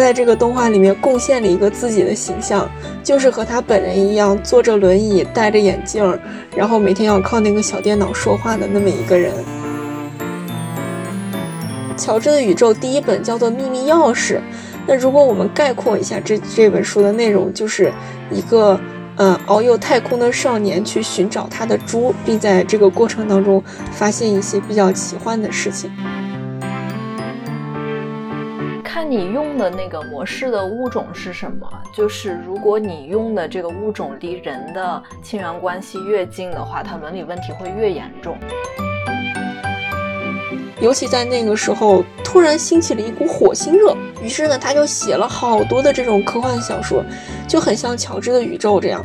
[0.00, 2.68] 在这个动画里面贡献了一个自己的形象，
[3.04, 6.18] 就是和他本人一样，坐着轮椅，戴着眼镜，
[6.56, 9.32] 然后每天要靠那个小电脑说话的那么一个人。
[11.96, 14.36] 乔治的宇宙第一本叫做《秘密钥匙》。
[14.86, 17.92] 那如果我们概括一下这这本书的内容，就是
[18.30, 18.80] 一个
[19.16, 25.90] 嗯遨游太空的少年去寻找他的猪，并在这个过程当中发现一些比较奇幻的事情。
[29.10, 38.38] 你用的那个模式的物种是什么，就是如果你用的这个物种离人的亲缘关系越近的话，它伦理问题会越严重。
[40.80, 47.04] 尤其在那个时候，突然兴起了一股火星热，于是呢，他就写了好多的这种科幻小说，
[47.48, 49.04] 就很像乔治的宇宙这样。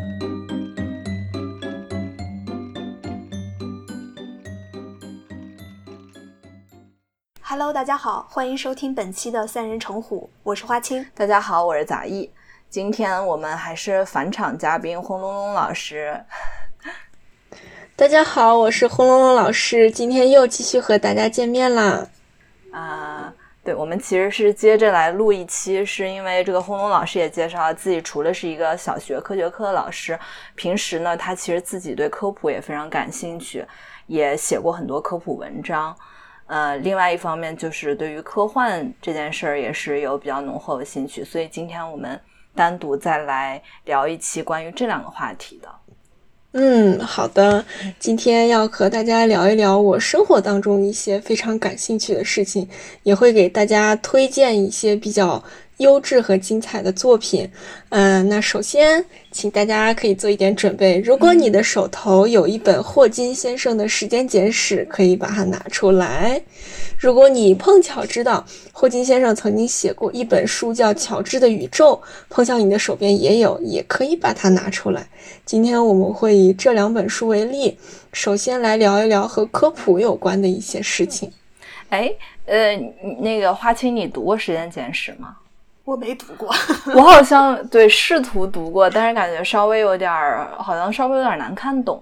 [7.57, 11.05] Hello，大家好，欢迎收听本期的三人成虎，我是花青。
[11.15, 12.29] 大家好，我是杂艺。
[12.69, 16.21] 今天我们还是返场嘉宾轰隆隆老师。
[17.95, 22.05] 大家好，我是轰隆隆老师，今天又继续和大家见面啦。
[22.73, 30.19] 啊，对，我们其实是接着来录一期，是因为这个轰隆老师也介绍了自己，除了是一个小学科学课的老师，
[30.55, 33.65] 平时呢，他其实自己对科普也非常感兴趣，
[34.07, 35.95] 也写过很多科普文章。
[36.47, 42.19] 呃，另外一方面就是对于科幻这件事儿也是有比较浓厚的兴趣，所以今天我们
[42.53, 45.69] 单独再来聊一期关于这两个话题的。
[46.57, 47.65] 嗯，好的。
[47.99, 52.69] 今天要和大家聊一聊我生活当中一些非常感兴趣的事情，
[53.03, 55.43] 也会给大家推荐一些比较
[55.79, 57.51] 优质和精彩的作品。
[57.89, 59.03] 嗯，那首先，
[59.35, 60.97] 请大家可以做一点准备。
[61.01, 66.41] 如果你的手头有一本霍金先生的《时间简史》，可以把它拿出来。
[66.97, 75.05] 如果你碰巧知道霍金先生曾经写过一本书叫《乔治的宇宙》，碰巧你的手边也有，也可以把它拿出来。
[75.43, 77.77] 今天我们会以这两本书为例，
[78.13, 81.29] 首先来聊一聊和科普有关的一些事情。
[81.89, 82.09] 哎，
[82.45, 82.73] 呃，
[83.19, 85.35] 那个花青，你读过《时间简史》吗？
[85.85, 86.49] 我没读过，
[86.95, 92.01] 我好像对试图读过，但是感觉稍微有点儿，好像稍微有点难看懂。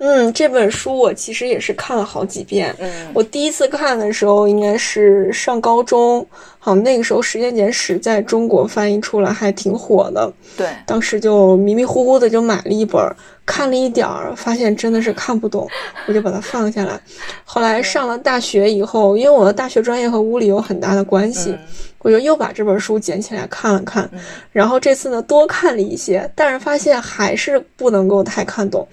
[0.00, 2.72] 嗯，这本书我其实也是看了好几遍。
[2.78, 6.24] 嗯，我第一次看的时候应该是上高中，
[6.60, 10.32] 好那个时候《时间简史》在中国翻译出来还挺火的。
[10.56, 13.02] 对，当时就迷迷糊糊的就买了一本，
[13.44, 15.68] 看了一点儿，发现真的是看不懂，
[16.06, 17.00] 我就把它放下来。
[17.44, 21.56] 后来上了大学以后，因为我的大学专业和物理有很大的关系。
[22.00, 24.08] 我就又把这本书捡起来看了看，
[24.52, 28.86] 然后这次呢多看了一些，但是发现还是不能够太看懂，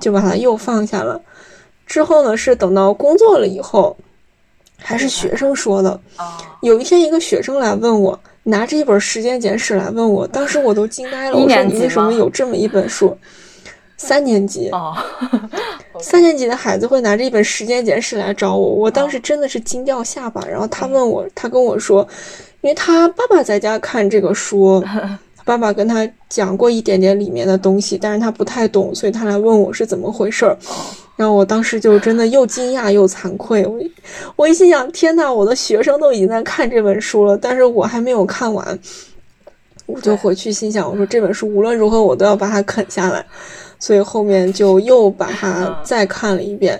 [0.00, 1.20] 就把它又放下了。
[1.86, 3.96] 之后呢是等到工作了以后，
[4.76, 5.98] 还是学生说的。
[6.60, 11.36] 有一天一个学生来问我，拿着一本《时间简史》来问我，当时我都惊呆了。
[11.40, 13.16] 我说你为什么有这么一本书？
[13.96, 14.96] 三年级哦，
[16.00, 20.42] 三年级的孩子会拿着一本《时间简史》来找我，我当时真的是惊掉下巴。
[20.46, 22.06] 然后他问我，他跟我说。
[22.62, 24.82] 因为他爸爸在家看这个书，
[25.44, 30.56] 爸爸跟他讲过一点点里面的东西，但是他不太懂，所以他来问我是怎么回事儿。
[31.16, 33.78] 然后我当时就真的又惊讶又惭愧，我
[34.36, 38.78] 我一心想：天呐，我的学生都已经在看这本书了，但是我还没有看完。
[39.86, 43.24] 我就回去心想：我说这本书无论如何我都要把它啃下来。
[43.82, 46.78] 所以后面就又把它再看了一遍，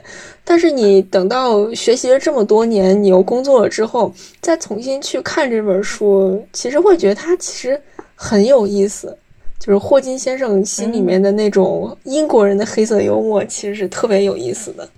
[0.50, 7.80] 但是你等到学习了这么多年，你又工作了之后，再重新去看这本书，其实会觉得它其实
[8.16, 9.16] 很有意思。
[9.60, 14.88] 就是霍金先生心里面的那种英国人的黑色幽默，其实是特别有意思的。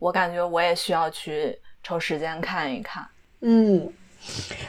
[0.00, 3.06] 我感觉我也需要去抽时间看一看。
[3.42, 3.88] 嗯，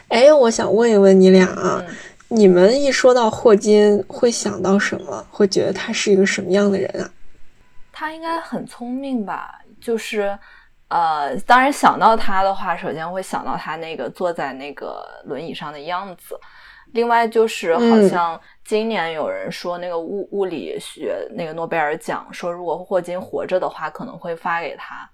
[0.10, 1.84] 哎，我想问一问你俩啊。
[2.28, 5.26] 你们一说到霍金，会想到什么？
[5.32, 7.10] 会觉得他是一个什么样的人啊？
[7.92, 9.61] 他应该很聪明吧？
[9.82, 10.38] 就是，
[10.88, 16.40] 呃，当然想到他的话，首先会想到他那个坐在那个轮椅上的样子。
[16.94, 25.10] 另外就是，好像今年有人说那个物物理学那个诺贝尔奖，说如果霍金活着的话，可能会发给他。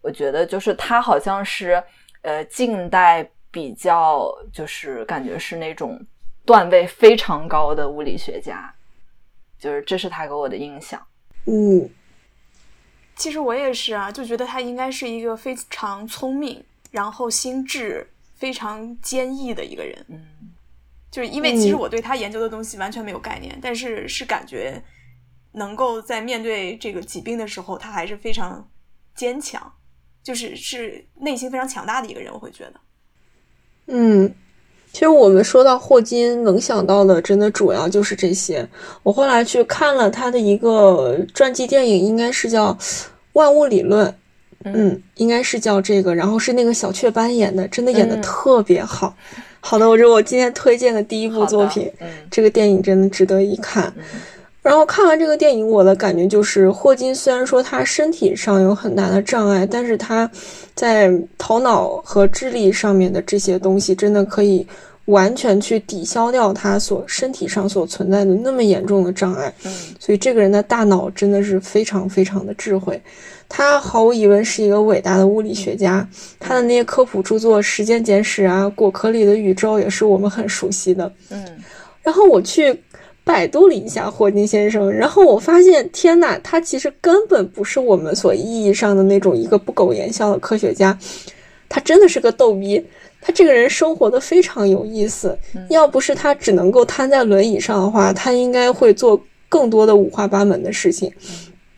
[0.00, 1.82] 我觉得就是他好像是，
[2.22, 6.00] 呃，近代比较就是感觉是那种。
[6.46, 8.74] 段位非常高的物理学家，
[9.58, 10.98] 就是这是他给我的印象。
[11.44, 11.86] 嗯，
[13.18, 20.06] 其实我也是啊，就觉得他应该是一个非常聪明，然后心智非常坚毅的一个人。
[20.08, 20.24] 嗯，
[21.10, 24.80] 就是因为其实我对他研究的东西完全没有概念，但是是感觉
[25.52, 28.70] 能够在面对这个疾病的时候，他还是非常
[29.14, 29.70] 坚强，
[30.22, 32.32] 就是是内心非常强大的一个人。
[32.32, 32.80] 我会觉得，
[33.86, 34.34] 嗯。
[34.92, 38.66] 其实我们说到霍金，能想到的真的主要就是这些。
[39.02, 42.72] 我后来去看了他的一个传记电影，应该是叫
[43.34, 44.06] 《万物理论》，
[44.64, 46.14] 嗯，应该是叫这个。
[46.14, 49.14] 然后是那个小雀斑演的，真的演的特别好。
[49.60, 51.90] 好的，我这我今天推荐的第一部作品，
[52.30, 53.92] 这个电影真的值得一看。
[54.68, 60.30] 然后看完这个电影，我的感觉就是，霍金虽然说他身体上有很大的障碍，但是他
[60.74, 64.66] 在头脑和智力上面的这些东西，真的可以
[65.06, 69.50] 完全去抵消掉他所身体上所存在的那么严重的障碍。
[69.64, 73.00] 嗯，所以这个人的大脑真的是非常非常的智慧，
[73.48, 76.06] 他毫无疑问是一个伟大的物理学家。
[76.38, 81.10] 他的那些科普著作《时间简史》啊，《果壳里的宇宙》也是我们很熟悉的。
[81.30, 81.42] 嗯，
[82.02, 82.78] 然后我去。
[83.28, 90.98] 百度了一下霍金先生，然后我发现，天呐，他其实根本不是我们所意义上的那种一个不苟言笑的科学家，
[91.68, 92.82] 他真的是个逗逼。
[93.20, 95.38] 他这个人生活的非常有意思，
[95.68, 99.20] 要不是他只能够瘫在轮椅上的话，他应该会做
[99.50, 101.12] 更多的五花八门的事情。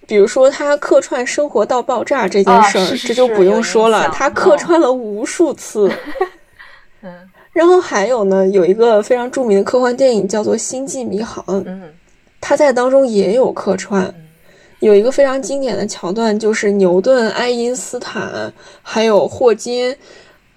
[0.06, 5.90] 比如说，他客串生活到爆炸这件事儿，这就不用说了，他客串了无数次。
[7.02, 7.29] 嗯。
[7.52, 11.82] 然后还有呢，有一个非常著名的科幻电影叫做《星际迷航》，嗯，
[12.40, 14.12] 他在当中也有客串。
[14.78, 18.50] 有一个非常经典的桥段，就是牛顿、爱因斯坦，
[18.82, 19.94] 还有霍金，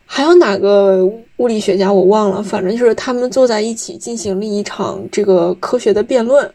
[0.05, 1.03] 还有哪个
[1.37, 6.49] 物理学家我忘了，反正就是他们坐在一起进行了一场这个科学的辩论。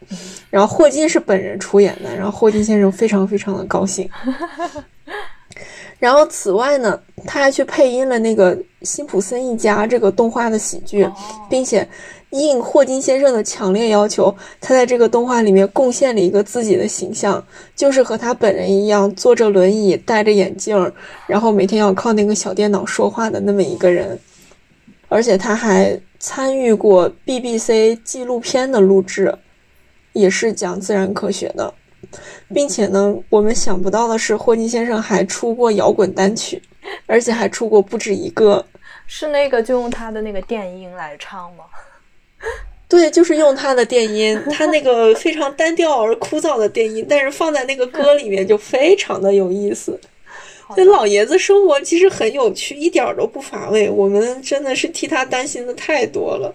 [0.49, 4.09] 然后霍金是本人出演的，然后霍金先生非常非常的高兴。
[5.99, 11.05] 然后，此外呢，他还去配音了那个《辛普森一家》这个动画的喜剧，
[11.49, 11.85] 并且
[12.29, 20.89] 应霍金先生的强烈要求，他在这个动画里面贡献了一个自己的形象，就是和他本人一样，坐着轮椅，戴着眼镜，
[21.27, 24.17] 然后每天要靠那个小电脑说话的那么一个人。
[25.09, 29.35] 而且他还参与过 BBC 纪录片的录制，
[30.13, 31.73] 也是讲自然科学的。
[32.53, 36.61] 并且呢，我们想不到的是，霍金先生还出过摇滚单曲，
[37.05, 38.65] 而且还出过不止一个。
[39.07, 41.63] 是那个就用他的那个电音来唱吗？
[42.87, 49.99] 对，就是用他的电音，他那个非常单调而枯燥的电音，但是放在那个歌里面就非常的有意思。
[50.75, 53.89] 这老爷子生活其实很有趣，一点都不乏味。
[53.89, 56.53] 我们真的是替他担心的太多了。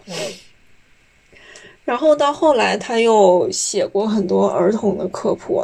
[1.84, 5.62] 然后到后来，他又写过很多儿童的科普。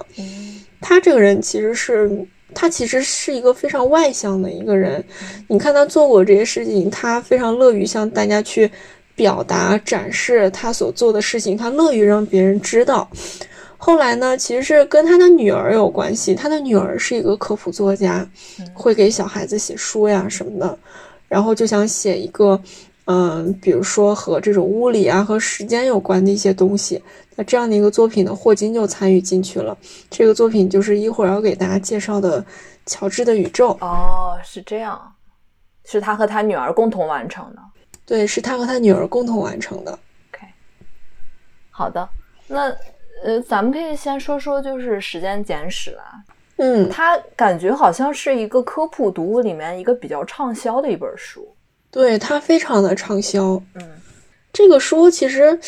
[0.80, 2.10] 他这个人其实是，
[2.54, 5.02] 他其实是一个非常外向的一个人。
[5.48, 8.70] 你看他做过这些事情，他非常乐于向大家去
[9.14, 13.08] 表达、展示他所做的事情，他乐于让别人知道。
[13.78, 16.34] 后来呢，其实是跟他的女儿有关系。
[16.34, 18.28] 他的女儿是一个科普作家，
[18.74, 20.78] 会给小孩子写书呀什么的，
[21.28, 22.60] 然后就想写一个。
[23.06, 27.02] 嗯，比如说和这种物理啊和时间有关的一些东西，
[27.34, 29.76] 那这样的一个作品呢，霍金就参与进去了。
[30.08, 32.40] 这个作品就是一会儿要给大家介绍的
[32.86, 33.70] 《乔治的宇宙》。
[33.84, 35.12] 哦，是这样，
[35.84, 37.60] 是他和他女儿共同完成的。
[38.06, 39.92] 对，是他和他女儿共同完成的。
[40.30, 40.46] OK，
[41.70, 42.08] 好的，
[42.46, 42.70] 那
[43.24, 46.22] 呃，咱们可以先说说就是《时间简史》啦。
[46.58, 51.48] 嗯，它感觉好像是一个科普读物里面一个比较畅销的一本书。
[51.90, 53.82] 对它非常的畅销，嗯，
[54.52, 55.58] 这个书其实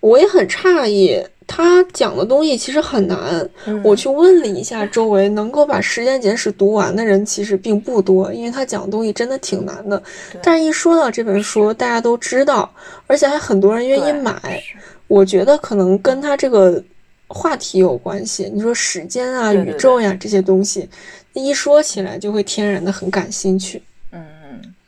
[0.00, 3.48] 我也很诧异，他讲的东西其实很难。
[3.84, 10.02] 我去问了一下周围能够把《时间简史》读完的人，其实并不多，因为他讲的东西真的挺难的。
[10.42, 12.72] 但是，一说到这本书，大家都知道，
[13.06, 14.62] 而且还很多人愿意买。
[15.06, 16.82] 我觉得可能跟他这个
[17.28, 18.50] 话题有关系。
[18.52, 20.88] 你说时间啊、宇宙呀这些东西，
[21.34, 23.82] 一说起来就会天然的很感兴趣。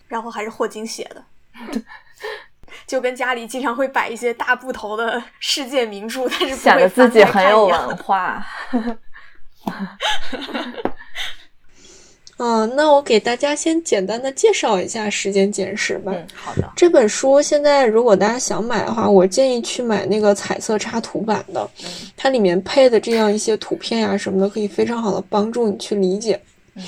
[0.08, 1.24] 然后还是霍金写的，
[2.86, 8.46] 就跟家里经常会摆一些大部头的世界名著，但是显得自己很有文化。
[12.36, 16.10] 嗯，那我给大家先简单的介绍一下《时间简史》吧。
[16.12, 16.68] 嗯，好的。
[16.74, 21.70] 这本书现在如果大家想买的话，我建议去买那个彩色插图版的，
[22.16, 26.38] 它里面配的这样一些图片呀什么的，可以非常好的帮助你去理解。
[26.74, 26.82] 嗯。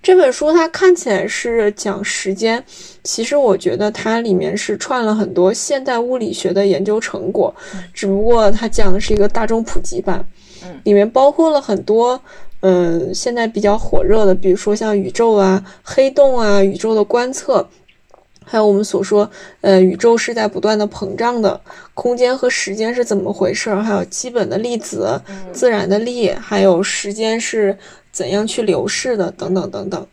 [0.00, 2.64] 这本书它看起来是讲时间，
[3.02, 7.54] 其实我觉得它里面是串了很多现代物理学的研究成果，
[7.92, 10.24] 只不过它讲的是一个大众普及版，
[10.84, 12.18] 里面包括了很多，
[12.60, 17.68] 嗯，现在比较火热的，比如说像宇宙啊、黑洞啊、宇宙的观测，
[18.44, 19.28] 还有我们所说，
[19.60, 21.60] 呃，宇宙是在不断的膨胀的，
[21.92, 25.20] 空间和时间是怎么回事，还有基本的粒子、
[25.52, 27.76] 自然的力，还有时间是。
[28.18, 29.30] 怎样去流逝的？
[29.30, 30.08] 等等等等，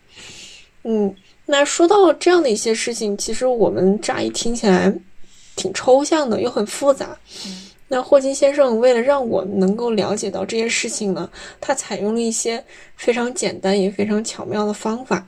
[0.84, 1.16] 嗯，
[1.48, 4.94] 那说到这样的一些事情，其实我们乍一听起来
[5.56, 7.18] 挺抽象的，又很复杂。
[7.88, 11.28] 那霍金先生为了让我能够了解到这些事情呢，
[11.60, 12.64] 他采用了一些
[12.96, 15.28] 非常简单也非常巧妙的方法。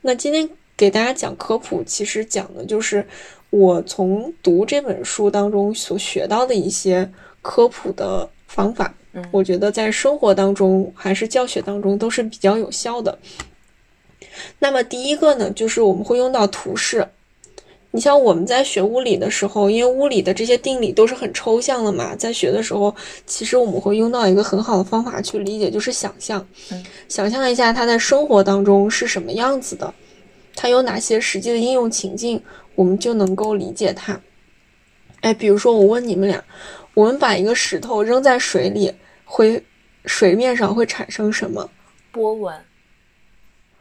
[0.00, 3.06] 那今天给大家讲科普，其实讲的就是
[3.50, 7.08] 我从读这本书当中所学到的一些
[7.42, 8.92] 科普的方法。
[9.30, 13.18] 我觉得在生活当中还是教学当中都是比较有效的。
[14.58, 17.06] 那么第一个呢，就是我们会用到图示。
[17.94, 22.94] 你像我们在学物理的时候，因为物理的这些定理都是很抽象的嘛，在学的时候，
[23.26, 26.46] 其实我们会用到一个很好的方法去理解，就是想象。
[26.70, 29.92] 嗯，想象一下它在生活当中是什么样子的，
[30.56, 32.42] 它有哪些实际的应用情境，
[32.74, 34.18] 我们就能够理解它。
[35.20, 36.42] 哎，比如说我问你们俩，
[36.94, 38.90] 我们把一个石头扔在水里，
[39.34, 39.64] 会
[40.04, 41.66] 水面上会产生什么？
[42.12, 42.54] 波纹。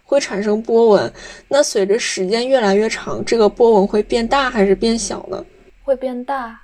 [0.05, 1.13] 会产生波纹，
[1.49, 5.45] 那随着时间越来越长，这个波纹会变大还是变小呢？
[5.83, 6.61] 会变大，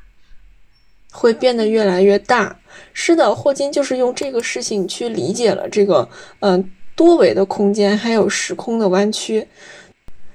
[1.11, 2.57] 会变得越来越大。
[2.93, 6.07] 是的，霍金就是用这个事情去理解了这个，
[6.39, 9.45] 嗯，多维的空间还有时空的弯曲。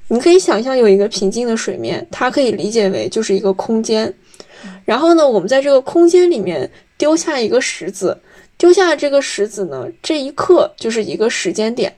[0.09, 4.13] 你可以想象有一个平静的水面，它可以理解为就是一个空间。
[4.85, 8.19] 然后呢，我们在这个空间里面丢下一个石子，
[8.63, 11.97] 丢下这个石子呢，这一刻就是一个时间点。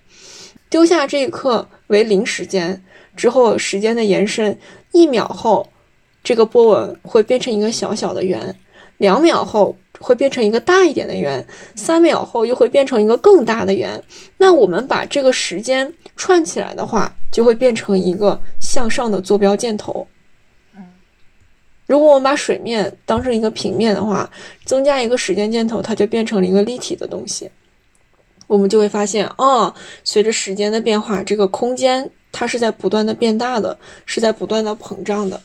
[0.70, 2.82] 丢下这一刻为零时间
[3.14, 4.58] 之后，时间的延伸，
[4.92, 5.68] 一秒后，
[6.22, 8.56] 这个波纹会变成一个小小的圆，
[8.96, 14.02] 两秒后会变成一个大一点的圆，三秒后又会变成一个更大的圆。
[14.38, 20.06] 那我们把这个时间串起来的话，就会变成一个向上的坐标箭头。
[21.86, 24.28] 如果我们把水面当成一个平面的话，
[24.64, 27.50] 增加一个时间箭头，它就变成了一个立体的东西。
[28.46, 33.76] 我们就会发现，哦，随着时间的变化，这个空间它是在不断的变大的，
[34.06, 35.40] 是在不断的膨胀的。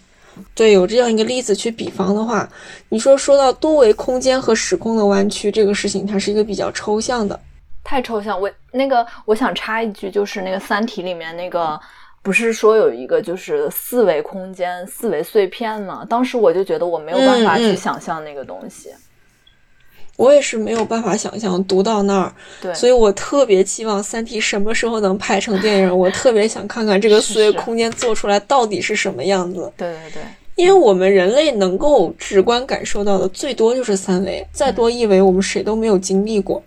[0.55, 2.47] 对，有这样一个例子去比方的话，
[2.87, 7.37] 你说说到多维空间和时空的弯曲这个事情，它是一个比较抽象的，
[7.83, 8.39] 太抽象。
[8.39, 11.79] 我那个我想插一句，就是那个《三体》里面那个
[12.21, 16.05] 不是说有一个就是四维空间、四维碎片吗？
[16.09, 18.89] 当时我就觉得我没有办法去想象那个东西。
[20.17, 25.97] 我也是没有办法想象读到那儿，对，所以我特别期望《三体》什么时候能拍成电影。
[25.97, 29.71] 我 特别想看看这个四维空间做出来到底是什么样子。
[29.77, 30.21] 对对对，
[30.55, 36.61] 因为我们人类能够直观感受到的最多就是三维，再多一维我们谁都没有经历过。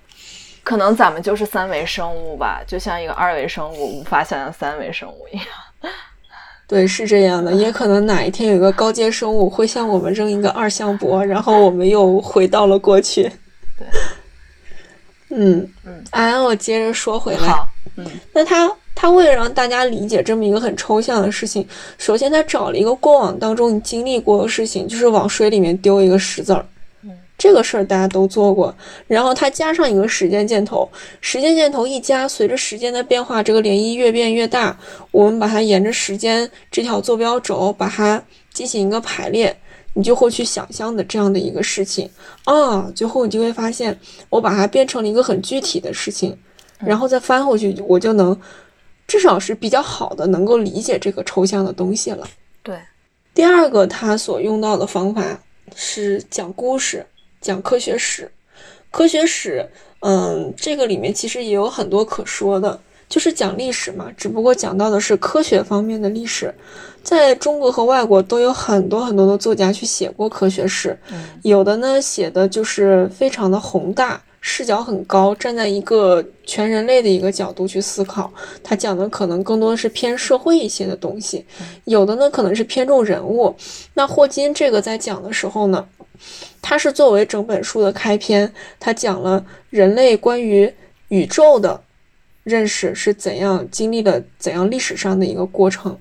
[0.63, 5.47] 可能咱们就是三维生物吧，就像一个二维生物无法想象三维生物一样。
[6.69, 13.25] 对，是这样的，也可能哪一天有个高阶生物会向我们扔一个二向箔，然后我们又回到了过去。
[13.79, 13.87] 对
[15.35, 17.55] 嗯嗯，哎，我接着说回来。
[17.97, 21.67] 嗯，那他他为了让大家理解这么一个很抽象的事情，
[21.99, 26.65] 首先他找了一个过往当中你经历过的事情，就是往水里面丢一个石子儿。
[27.43, 28.73] 嗯，这个事儿大家都做过。
[29.09, 30.89] 然后它加上一个时间箭头，
[31.21, 34.79] 时间箭头一加，随着时间的变化，这个涟漪越变越大。
[35.11, 38.23] 我们把它沿着时间这条坐标轴，把它
[38.53, 39.57] 进行一个排列。
[39.95, 42.09] 你就会去想象的这样的一个事情
[42.45, 43.99] 啊，最后你就会发现，
[44.31, 46.35] 我把它变成了一个很具体的事情，
[46.79, 48.35] 然后再翻回去，我就能
[49.07, 52.27] 至少是比较好的能够理解这个抽象的东西了。
[52.63, 52.79] 对，
[53.35, 55.39] 第二个他所用到的方法
[55.77, 57.05] 是讲故事，
[57.43, 58.31] 讲科学史。
[58.91, 59.67] 科学史，
[60.01, 66.55] 嗯，这个里面其实也有很多可说的，就是讲历史嘛，只不过讲到的是科学方面的历史。
[67.03, 70.97] 在中国和外国都有很多很多的作家去写过科学史，
[71.43, 78.33] 有的呢写的就是非常的宏大，视角很高，站在一个全人类的一个角度去思考。
[78.63, 81.45] 他讲的可能更多的是偏社会一些的东西，
[81.87, 83.53] 有的呢可能是偏重人物。
[83.95, 85.85] 那霍金这个在讲的时候呢，
[86.63, 88.51] 他是作为整本书的开篇，
[88.81, 90.73] 它讲了人类关于
[91.09, 91.83] 宇宙的。
[92.45, 95.97] 认识是怎样经历了怎样历史上的一个过程，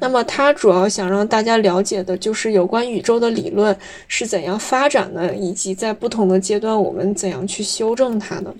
[0.00, 3.76] 那么它主要想让大家了解的就是有关宇宙的理论
[4.08, 8.52] 是怎样发展的，以及在不同的阶段我们怎样去修正它的。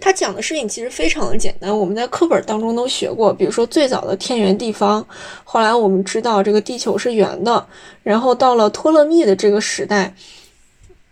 [0.00, 5.06] 他讲的事情其实非常的简单，我们在课本当中都学过，比如说最早的天圆地方，
[5.44, 7.66] 后来我们知道这个地球是圆的，
[8.02, 10.14] 然后到了托勒密的这个时代，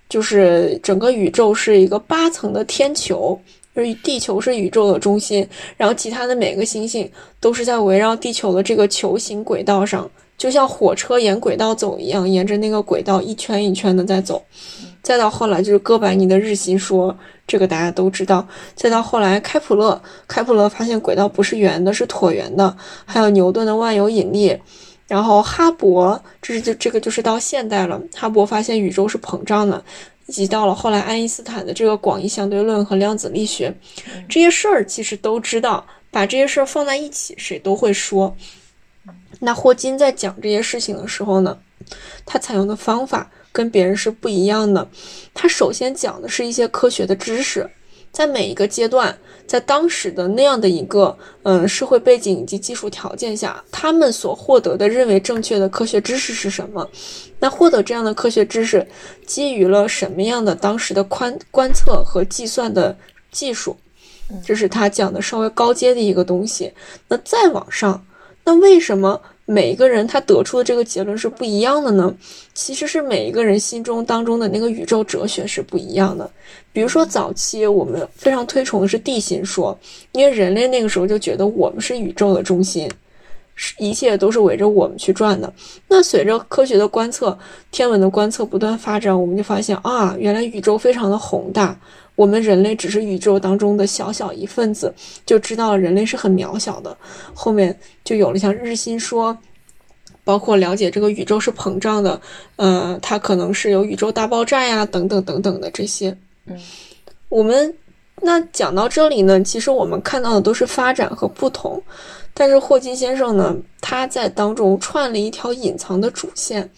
[0.09, 3.41] 就是整个宇宙是一个八层的天球。
[3.75, 5.49] 就是地球是宇宙的中心，
[5.79, 7.11] 然后其他的每个星星
[7.41, 14.45] 都是在围绕地球的这个球形轨道上，就像火车沿轨道走一样，沿着那个轨道一圈一圈的在走。
[15.03, 17.17] 再到后来就是哥白尼的日心说，
[17.53, 18.49] 这个大家都知道。
[18.75, 22.75] 再到后来，开普勒，开普勒发现轨道不是圆的，是椭圆的。
[23.05, 24.59] 还有牛顿的万有引力，
[25.07, 29.85] 然后哈勃，这是就这个就是到现代了，哈勃发现宇宙是膨胀的，
[30.29, 33.75] 以及到了后来爱因斯坦的这个广义相对论和量子力学，
[34.31, 35.85] 这些事儿其实都知道。
[36.11, 38.37] 把这些事儿放在一起，谁都会说。
[39.41, 41.57] 那霍金在讲这些事情的时候呢，
[42.27, 44.89] 他采用的方法跟别人是不一样的。
[45.33, 47.69] 他首先讲的是一些科学的知识，
[48.11, 49.17] 在每一个阶段，
[49.47, 56.89] 在当时的那样的一个嗯社会背景以及技术条件下，他们所获得的认为正确的科学知识是什么？
[57.39, 58.87] 那获得这样的科学知识，
[59.27, 62.97] 基于了什么样的当时的观观测和计算的
[63.31, 63.77] 技术？
[64.47, 66.73] 这是他讲的稍微高阶的一个东西。
[67.09, 68.03] 那再往上，
[68.45, 69.21] 那为什么
[69.53, 72.15] 每一个人他得出的这个结论是不一样的呢？
[72.55, 76.29] 其实是每一个人心中当中的那个宇宙哲学是不一样的。
[76.73, 79.79] 比如说早期我们非常推崇的是地心说，
[80.13, 82.91] 因为人类那个时候就觉得我们是宇宙的中心，
[83.55, 85.53] 是一切都是围着我们去转的。
[85.87, 87.39] 那随着科学的观测、
[87.71, 91.79] 天文的观测不断发展，我们就发现啊，原来宇宙非常的宏大。
[92.15, 94.93] 我们人类只是宇宙当中的小小一份子，
[95.25, 96.97] 就知道人类是很渺小的。
[97.33, 99.37] 后面就有了像日心说，
[100.23, 102.21] 包括了解这个宇宙是膨胀的，
[102.57, 106.17] 呃，它可能是有宇宙大爆炸呀，等等等等的这些。
[106.47, 106.61] 嗯，
[107.29, 107.75] 我们
[108.21, 111.83] 那讲到这里呢，其实我们看到的都是发展和不同，
[112.35, 116.71] 但是霍金先生呢，他在当中串了一条隐藏的主线。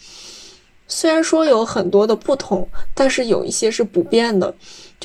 [0.87, 4.53] 虽然说有很多的不同，但是有一些是不变的。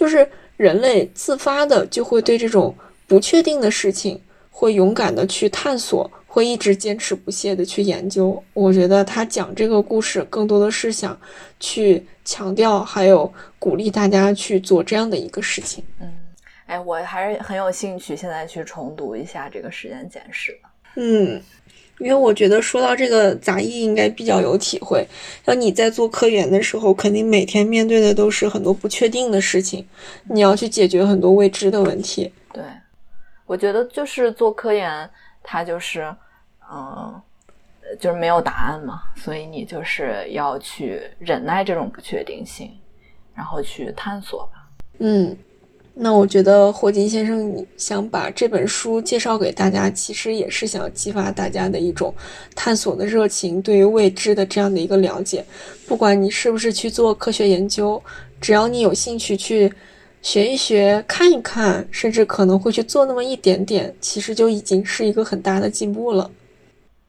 [0.01, 0.27] 就是
[0.57, 2.75] 人类自发的就会对这种
[3.07, 4.19] 不确定的事情，
[4.51, 8.43] 会勇敢的去探索，会一直坚持不懈的去研究。
[8.55, 11.15] 我觉得他讲这个故事，更多的是想
[11.59, 15.85] 去强调，还有鼓励大家去做这样的一个事情。
[16.01, 16.11] 嗯，
[16.65, 20.59] 哎，我还是很有兴趣，现在去重读一下这个时间简史
[20.97, 21.43] 嗯。
[22.01, 25.07] 因为我觉得说到这个杂役应该比较有体会，
[25.45, 29.87] 像你在做科研的时候，肯定每天面对的都是很多不确定的事情，
[30.25, 32.33] 你要去解决很多未知的问题。
[32.53, 32.65] 对，
[33.47, 35.09] 我觉得就是做科研，
[35.43, 36.13] 它就是，
[36.73, 37.21] 嗯，
[38.01, 42.71] 就是没有答案嘛，所以你就是要去忍耐这种不确定性，
[43.35, 44.69] 然后去探索吧。
[44.99, 45.37] 嗯。
[46.03, 52.15] 那我觉得霍金先生想把这本书介绍给大家，其实也是想激发大家的一种
[52.57, 55.45] 探索的热情，对于未知的这样的一个了解。
[55.87, 58.03] 不管你是不是去做科学研究，
[58.41, 59.71] 只要你有兴趣去
[60.23, 66.31] 学一学、看一看，甚至可能会去做那么一点点，其实就已经是一个很大的进步了。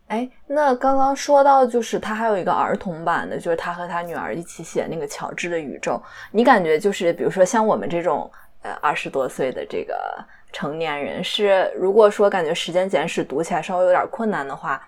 [0.07, 5.93] 哎，那刚刚说到就是他还有一个儿童版的，就是他和他女儿一起写那个《乔治的宇宙》，
[6.33, 8.29] 你感觉就是比如说像我们这种。
[8.61, 14.87] 呃，二十多岁的这个成年人是，如果说感觉时间简史读起来稍微有点困难的话，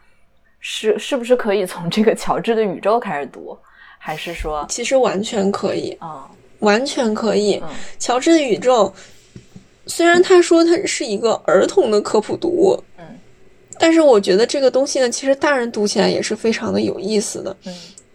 [0.60, 3.58] 是是不是可以从这个乔治的宇宙开始读？
[3.98, 7.64] 还是说，其实完全可以啊，完全可以。
[7.98, 8.94] 乔治的宇宙
[9.88, 13.06] 虽然他说它是一个儿童的科普读物，嗯，
[13.80, 17.74] 但是我觉得这个东西呢，其实大人读起来也是非常的有意思的，嗯。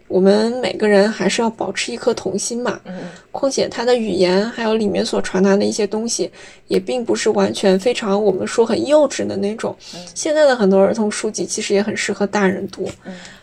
[0.09, 2.77] 我们每个人还是要保持一颗童心嘛。
[2.83, 2.93] 嗯。
[3.31, 6.29] 况且他的语言还有里面所传达的一些东西，
[6.67, 9.73] 也并不是完全非常我们说很幼稚的那种。
[10.13, 12.89] 现在的很多儿童书籍其实也很适合大人读。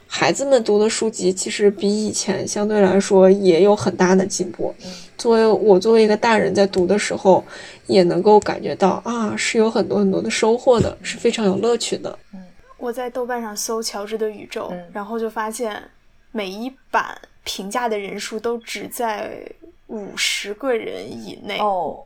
[0.09, 4.75] 孩子们读的书籍其实比以前相对来说也有很大的进步。
[5.17, 7.43] 作为我作为一个大人在读的时候，
[7.87, 12.19] 也能够感觉到啊，是有很多很多的收获的，是非常有乐趣的。
[12.35, 12.43] 嗯。
[12.79, 15.81] 我在豆瓣上搜《乔治的宇宙》，然后就发现。
[16.37, 19.41] 每一版评价的人数都只在
[19.87, 21.99] 五十个人以内哦。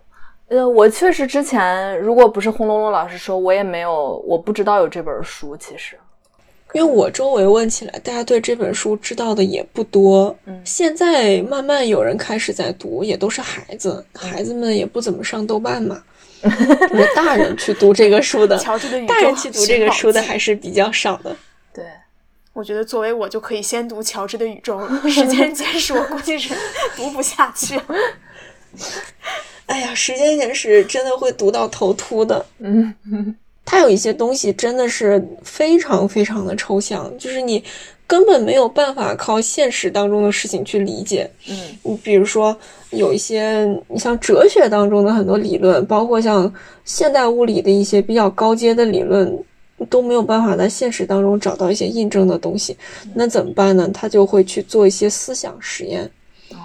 [0.47, 5.57] 呃，我确实之前如果不是轰隆隆老师说，我也没有，我不知道有这本书。
[5.57, 5.99] 其实，
[6.75, 10.37] 因为我周围问起来，大家对这本书知道的也不多。
[10.45, 16.01] 嗯，现在慢慢有人开始在读，也都是孩子，孩子们也不怎么上豆瓣嘛。
[16.41, 18.57] 是大人去读这个书的，
[19.07, 21.37] 大人去读这个书的还是比较少的。
[22.61, 22.71] 对。
[22.71, 26.55] 我觉得作为我就可以先读《乔治的宇宙》，时间 简史我估计是
[26.95, 27.81] 读不下去。
[29.65, 32.45] 哎呀，时间简史真的会读到头秃的。
[32.59, 32.95] 嗯，
[33.65, 37.65] 它有一些东西真的是非常非常的抽象，就是你
[38.07, 41.31] 根本没有办法靠现实当中的事情去理解。
[41.49, 42.55] 嗯，你比如说
[42.91, 46.53] 有一些，你像哲学当中的很多理论，包括像
[46.85, 49.43] 现代物理的一些比较高阶的理论。
[49.89, 52.77] 都没有办法在现实当中找到一些印证的东西，
[53.15, 53.89] 那怎么办呢？
[53.93, 56.05] 他就会去做一些思想实验。
[56.51, 56.57] 哦，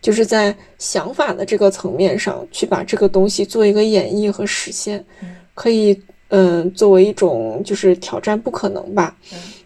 [0.00, 5.04] 就是在想法的这个层面上去把这个东西做一个演绎和实现，
[5.54, 9.16] 可以嗯作为一种就是挑战不可能吧。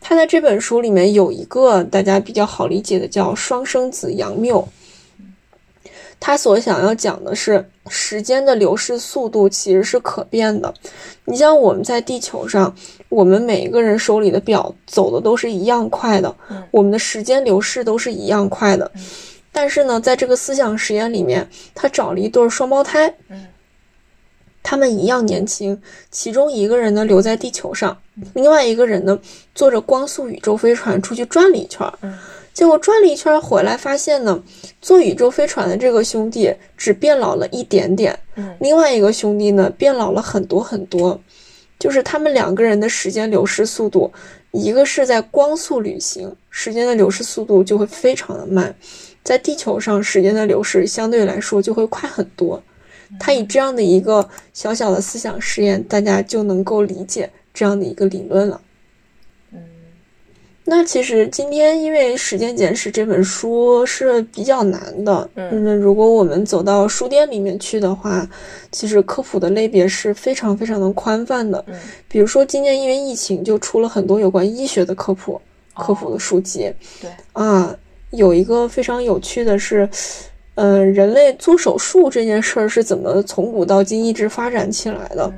[0.01, 4.66] 他在这本书里面有一个大家比较好理解的叫双生子杨谬。
[6.24, 10.72] 他所想要讲的是，时间的流逝速度其实是可变的。
[11.24, 12.72] 你像我们在地球上，
[13.08, 16.32] 我们每一个人手里的表走的都是一样快的，
[16.70, 18.88] 我们的时间流逝都是一样快的。
[19.50, 23.12] 但是呢，在这个思想实验里面，他找了一对双胞胎，
[24.62, 25.76] 他们一样年轻，
[26.12, 27.98] 其中一个人呢留在地球上，
[28.35, 29.18] 另外一个人呢
[29.56, 31.85] 坐着光速宇宙飞船出去转了一圈。
[32.53, 34.43] 结果转了一圈回来，发现呢，
[34.81, 38.19] 坐宇宙飞船的这个兄弟只变老了一点点，
[38.61, 41.21] 另外一个兄弟呢变老了很多很多，
[41.79, 44.12] 就是他们两个人的时间流逝速度，
[44.51, 48.75] 一个是在光速旅行，时间的流逝速度就会非常的慢，
[49.23, 52.62] 在地球上时间的流逝相对来说就会快很多。
[53.21, 58.59] 他以这样的一个小小的思想实验，大家就能够理解这样的一个理论了。
[60.64, 68.27] 那其实今天因为《时间简史》这本书是比较难的，嗯，如果我们走到书店里面去的话，
[68.70, 71.75] 其实科普的类别是非常非常的宽泛的，嗯，
[72.07, 75.40] 比如说今年因为疫情就出了很多有关医学的科普
[75.75, 77.75] 科普的书籍，对，啊，
[78.11, 79.88] 有一个非常有趣的是，
[80.55, 85.33] 呃，人类做手术这件事儿是怎么从古到今一直发展起来的？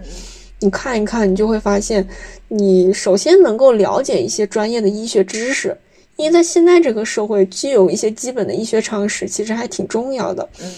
[0.60, 2.06] 你看一看，你就会发现，
[2.48, 5.76] 你首先能够了解一些专业的医学知识，
[6.16, 10.48] 因为在现在这个社会，具有一些基本的医学常识，其实还挺重要的。
[10.62, 10.72] 嗯，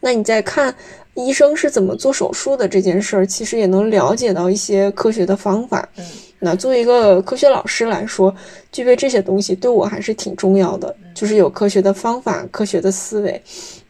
[0.00, 0.74] 那你再看
[1.14, 5.88] 医生是怎么做手术的这件事儿，其实也能了解到一些科学的方法。
[5.96, 6.04] 嗯，
[6.40, 8.34] 那作为一个科学老师来说，
[8.72, 13.40] 具备这些东西对我还是挺重要的，就是有科学的方法、科学的思维。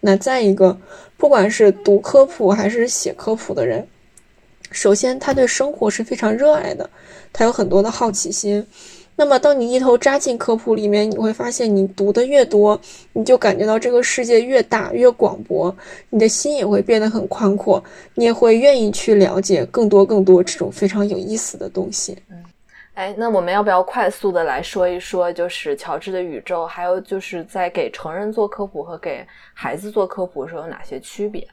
[0.00, 0.76] 那再一个，
[1.16, 3.86] 不管是读科普还是写科普的人。
[4.70, 6.88] 首先，他对生活是非常热爱的，
[7.32, 8.64] 他有很多的好奇心。
[9.16, 12.80] 那么，当你一头扎进科普里面，你会发现，你读的越多，
[13.12, 15.76] 你就感觉到这个世界越大越广博，
[16.08, 17.82] 你的心也会变得很宽阔，
[18.14, 22.16] 你也会愿意去了解更多更多这种非常有意思的东西。
[22.30, 22.42] 嗯，
[22.94, 31.46] 哎，那我们要不要快速的来说一说，就是乔治的宇宙，还有就是在给成人做科普和给孩子做科普时候有哪些区别？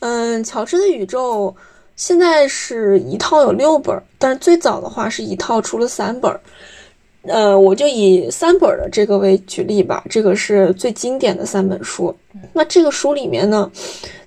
[0.00, 1.54] 嗯，乔治的宇宙。
[1.98, 6.40] 现在是一套有六本，但是最早的话是一套出了三本，
[7.22, 12.16] 呃，我就以三本的这个为举例吧，这个是最经典的三本书。
[12.52, 13.68] 那这个书里面呢，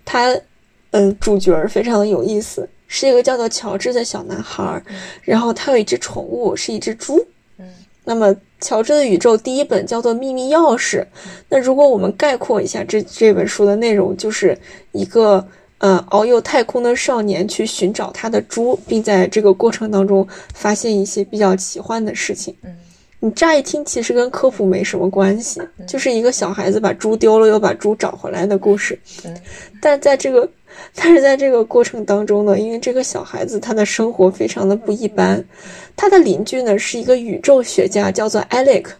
[0.03, 0.37] 它，
[0.91, 4.83] 嗯，主角非常的有意思，是一个叫做乔治的小男孩，
[5.21, 7.25] 然后他有一只宠物，是一只猪。
[7.57, 7.65] 嗯，
[8.03, 11.05] 那么乔治的宇宙第一本叫做秘密钥匙，
[11.47, 14.57] 那如果我们概括一下这这本书的内容，就是
[14.91, 15.47] 一个。
[15.81, 22.55] 呃，遨游太空的少年去寻找他的猪，并在这个过程当中发现一些比较奇幻的事情。
[22.61, 22.69] 嗯，
[23.19, 28.97] 你乍一听其实跟科普没什么关系，就是一个小孩子把猪丢了又把猪找回来的故事。
[29.25, 29.35] 嗯，
[29.81, 30.47] 但在这个
[30.93, 35.43] 但是在这个过程当中呢，因为这个小孩子他的生活非常的不一般，
[35.95, 38.93] 他的邻居呢是一个宇宙学家，叫做艾利克。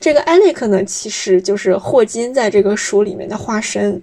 [0.00, 4.02] 这个艾利克呢其实就是霍金在这个书里面的化身。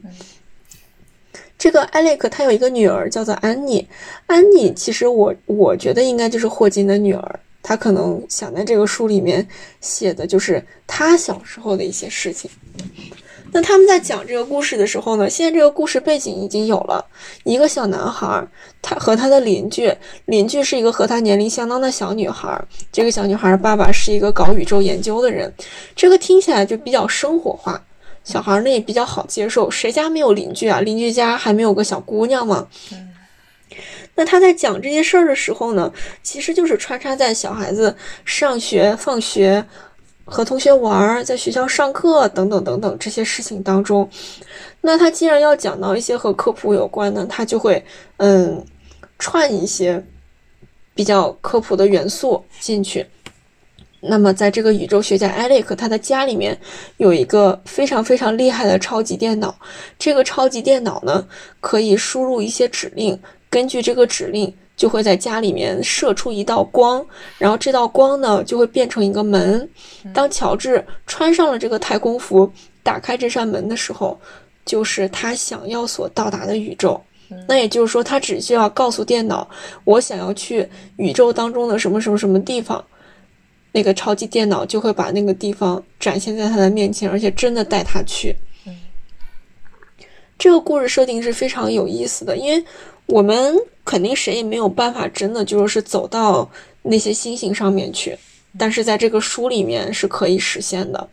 [1.60, 3.86] 这个艾利克他有一个女儿叫做安妮，
[4.28, 9.46] 安妮其实我我觉得应该就是霍金的女儿，他可能想在这个书里面
[9.82, 12.50] 写的就是他小时候的一些事情。
[13.52, 17.04] 那他们在讲这个故事的时候呢，现在这个故事背景已经有了
[17.44, 18.48] 一个小男孩，
[18.82, 19.94] 他和他的邻居，
[20.26, 22.58] 邻居是一个和他年龄相当的小女孩，
[22.92, 25.52] 这个小女孩爸爸是一个搞宇宙研究的人，
[25.94, 27.84] 这个听起来就比较生活化。
[28.32, 30.82] 小孩呢也比较好接受，谁家没有邻居啊？
[30.82, 32.68] 邻居家还没有个小姑娘吗？
[32.92, 33.10] 嗯，
[34.14, 39.66] 那他在讲这些事儿的时候呢，其实就是穿插在小孩子上学、放学、
[40.26, 44.08] 和同学玩、在学校上课等等等等这些事情当中。
[44.82, 47.84] 那他既然要讲到一些和科普有关的，他就会
[48.18, 48.64] 嗯
[49.18, 50.06] 串一些
[50.94, 53.08] 比较科普的元素进去。
[54.02, 56.58] 那么，在这个宇宙学家艾利克他的家里面
[56.98, 59.54] 有一个非常非常厉害的超级电脑。
[59.98, 61.28] 这个超级电脑呢，
[61.60, 67.06] 可以输入一些指令，根据这个指令，就会在家里面射出一道光，
[67.38, 69.70] 然后这道光呢，就会变成一个门。
[70.14, 72.50] 当乔治穿上了这个太空服，
[72.82, 74.18] 打开这扇门的时候，
[74.66, 77.00] 就是他想要所到达的宇宙。
[77.48, 79.48] 那也就是说，他只需要告诉电脑，
[79.84, 82.84] 我想要去宇宙当中的什么什么什么地方。
[83.72, 88.36] 那个超级电脑就会把那个地方展现在他的面前，而且真的带他去。
[88.66, 88.76] 嗯，
[90.38, 92.64] 这个故事设定是非常有意思的，因为
[93.06, 93.56] 我们
[93.86, 96.50] 肯定谁也没有办法真的就是走到
[96.82, 98.18] 那些星星上面去，
[98.58, 101.10] 但是在这个书里面是可以实现的。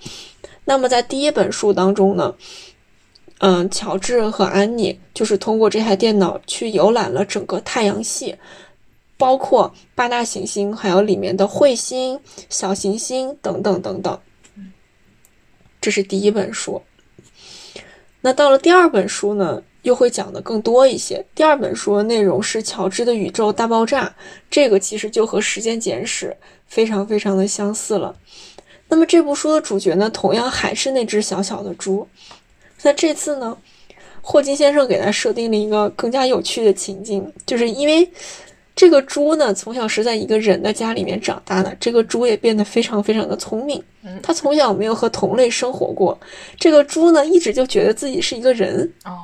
[0.65, 2.35] 那么在第一本书当中呢，
[3.39, 8.35] 嗯，乔治和安妮就是通过这台电脑去游览了整个太阳系，
[9.19, 14.21] 包括八大行星，还有里面的彗星、小行星等等等等。
[15.81, 16.83] 这是第一本书。
[18.21, 21.25] 那到了第二本书呢，又会讲的更多一些。
[21.35, 24.15] 第二本书内容是乔治的宇宙大爆炸，
[24.51, 28.17] 这个其实就和《时间简史》非常非常的相似了。
[28.89, 32.07] 那么这部书的主角呢，同样还是那只小小的猪。
[32.83, 33.57] 那这次呢，
[34.21, 38.11] 霍金先生给他设定了一个更加有趣的情境，就是因为。
[38.77, 41.75] 这个猪呢，从小是在一个人的家里面长大的。
[41.81, 43.83] 这个猪也变得非常非常的聪明。
[44.23, 46.17] 它从小没有和同类生活过。
[46.61, 48.93] 这个猪呢，一直就觉得自己是一个人。
[49.05, 49.17] 哦，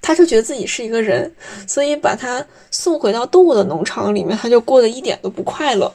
[0.00, 1.34] 他就觉得自己是一个人，
[1.66, 5.92] 所以把它送回到动物的农场里面，他就过得一点都不快乐。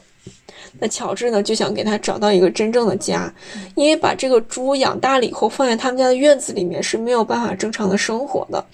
[0.84, 3.32] 那乔治呢，就想给他找到一个真正的家，
[3.76, 8.66] 因为把这个猪养大了以后，放在他们家的院子里面是没有办法正常的生活的。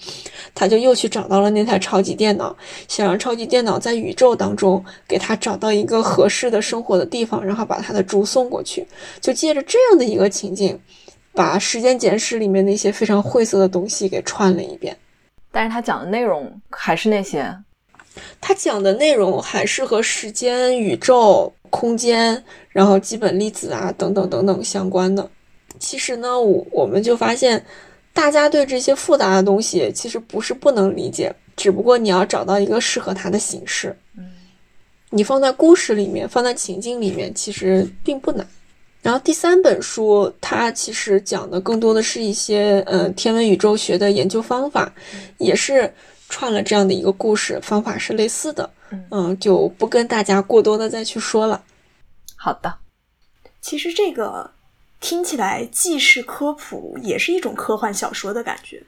[0.54, 2.56] 他就又去找到了那台超级电脑，
[2.88, 8.86] 想让超级电脑在宇宙当中给他找到一个合适的生活的地方，然后把他的猪送过去。
[9.20, 10.80] 就借着这样的一个情境，
[11.34, 14.96] 把《时间简史》里面那些非常晦涩的东西给串了一遍。
[15.52, 17.54] 但是他讲的内容还是那些，
[18.40, 21.52] 他讲的内容还是和时间、宇宙。
[21.70, 25.28] 空间，然后基本粒子啊，等等等等相关的。
[25.78, 27.64] 其实呢，我我们就发现，
[28.12, 33.96] 大家对这些复杂的东西其实不是不能理解，只不过你要找到一个适合它的形式。
[34.16, 34.30] 嗯，
[35.10, 38.46] 你放在故事里面，放在情境里面，其实并不难。
[39.00, 44.92] 然后第三本书，它其实讲的更多的是一些呃天文宇宙学的研究方法，
[45.38, 45.90] 也是
[46.28, 48.70] 串了这样的一个故事，方法是类似的。
[49.10, 51.62] 嗯，就不跟大家过多的再去说了。
[52.36, 52.76] 好的，
[53.60, 54.50] 其实这个
[55.00, 58.82] 听起来既是科普，也是一种科幻小说的感觉。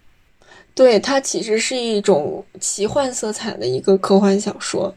[0.74, 4.94] 对，它其实是一种奇幻色彩的一个科幻小说，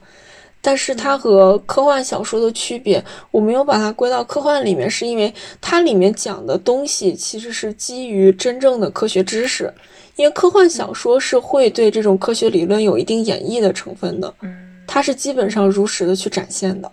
[0.62, 9.74] 但是它和科幻小说的区别，我没有把它归到科幻里面，是因为它里面讲的东西其实是基于真正的科学知识，
[10.16, 14.34] 因为科幻小说是会对这种科学理论有一定演绎的成分的。
[14.42, 14.60] 嗯。
[14.86, 16.92] 它是基本上如实的去展现的，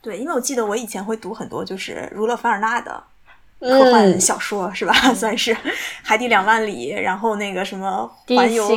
[0.00, 3.02] 对，因为我记得我以前会读很多就是儒勒·凡尔纳的
[3.58, 4.94] 科幻小说，是吧？
[5.12, 5.52] 算是
[6.02, 8.68] 《海底两万里》，然后那个什么环游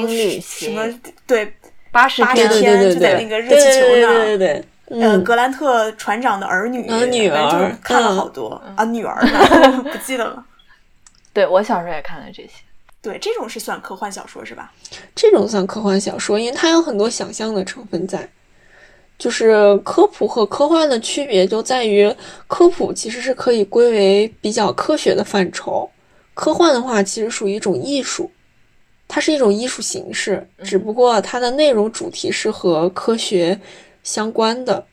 [0.41, 0.83] 什么，
[1.27, 1.53] 对，
[1.91, 2.49] 八十天
[2.81, 9.21] 就在那个热气球上，对对对，呃，格兰特船长的儿女，女儿看了好多啊，女儿
[9.61, 10.43] 呢不记得了。
[11.31, 12.49] 对我小时候也看了这些。
[13.01, 14.71] 对，这种是算科幻小说是吧？
[15.15, 18.29] 这种算科幻小说，因为它有很多想象的成分在。
[19.17, 25.89] 就是科普和科幻的区别就在于，科普其实是可以归为比较科学的范畴，
[26.35, 28.29] 科幻的话其实属于一种艺术，
[29.07, 33.59] 它是一种艺术形式，只不过它的内容主题是和科学
[34.03, 34.85] 相关的。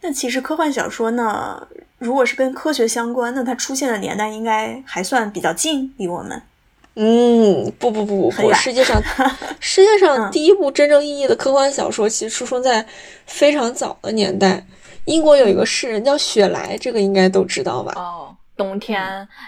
[0.00, 6.40] 那其实科幻小说呢，如果是跟科学相关，那它出现的年代应该还算比较近，离我们。
[6.98, 9.02] 嗯，不不不不不，世界上
[9.60, 12.84] 世界上第一部真正意义的科幻小说，其实出生在
[13.26, 14.64] 非常早的年代。
[15.04, 17.92] 英国有一个诗人叫雪莱，这个应该都知道吧？
[17.96, 19.00] 哦，冬天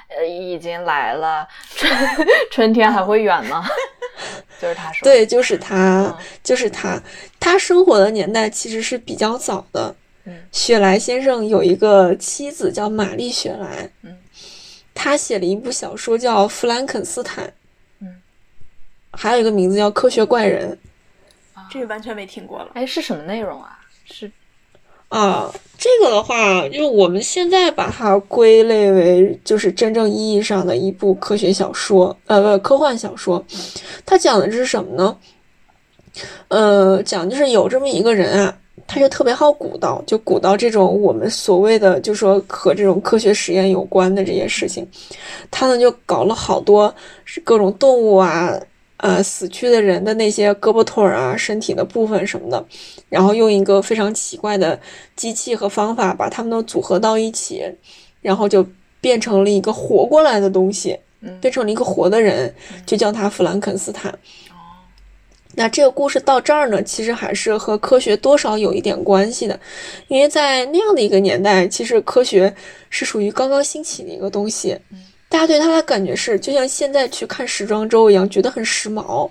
[0.09, 1.91] 呃已经来了，春
[2.53, 3.67] 春天还会远吗？
[4.61, 7.03] 就是他说，对，就是他，就是他，
[7.41, 9.95] 他生活的年代其实是比较早的。
[10.27, 13.91] 嗯，雪莱先生有一个妻子叫玛丽雪莱。
[14.03, 14.17] 嗯。
[15.01, 17.47] 他写了一部小说叫《弗兰肯斯坦》，
[18.01, 18.21] 嗯，
[19.13, 20.77] 还有一个名字叫《科学怪人》，
[21.71, 22.71] 这个完全没听过了。
[22.75, 23.79] 哎，是什么内容啊？
[24.05, 24.29] 是
[25.07, 33.43] 啊，这个的话，因为我们现在把它归类为就是真正意义上的一部科学小说，呃，不，科幻小说。
[34.05, 35.17] 它讲的是什么呢？
[36.49, 38.59] 呃，讲就是有这么一个人啊。
[38.89, 44.85] 他就特别好鼓捣，就鼓捣这种我们所谓的，就说和这种科学实验有关的这些事情。
[45.51, 46.93] 他呢就搞了好多
[47.27, 48.59] 是各种动物啊，
[48.97, 52.65] 呃，死去的人的那些胳膊腿儿啊、身体的部分什么的，
[53.11, 54.81] 然后用一个非常奇怪的
[55.15, 57.63] 机器和方法把它们都组合到一起，
[58.23, 58.67] 然后就
[59.03, 60.99] 变成了一个活过来的东西，
[61.43, 62.53] 变成了一个活的人，
[62.87, 64.19] 就叫他弗兰肯斯坦。
[65.59, 69.59] 那这个故事到这儿呢，其实还是和科学多少有一点关系的，
[70.07, 72.55] 因为在那样的一个年代，其实科学
[72.91, 74.79] 是属于刚刚兴起的一个东西。
[75.29, 79.29] 大家对它的感觉是，就像现在去看时装周一样，觉得很时髦、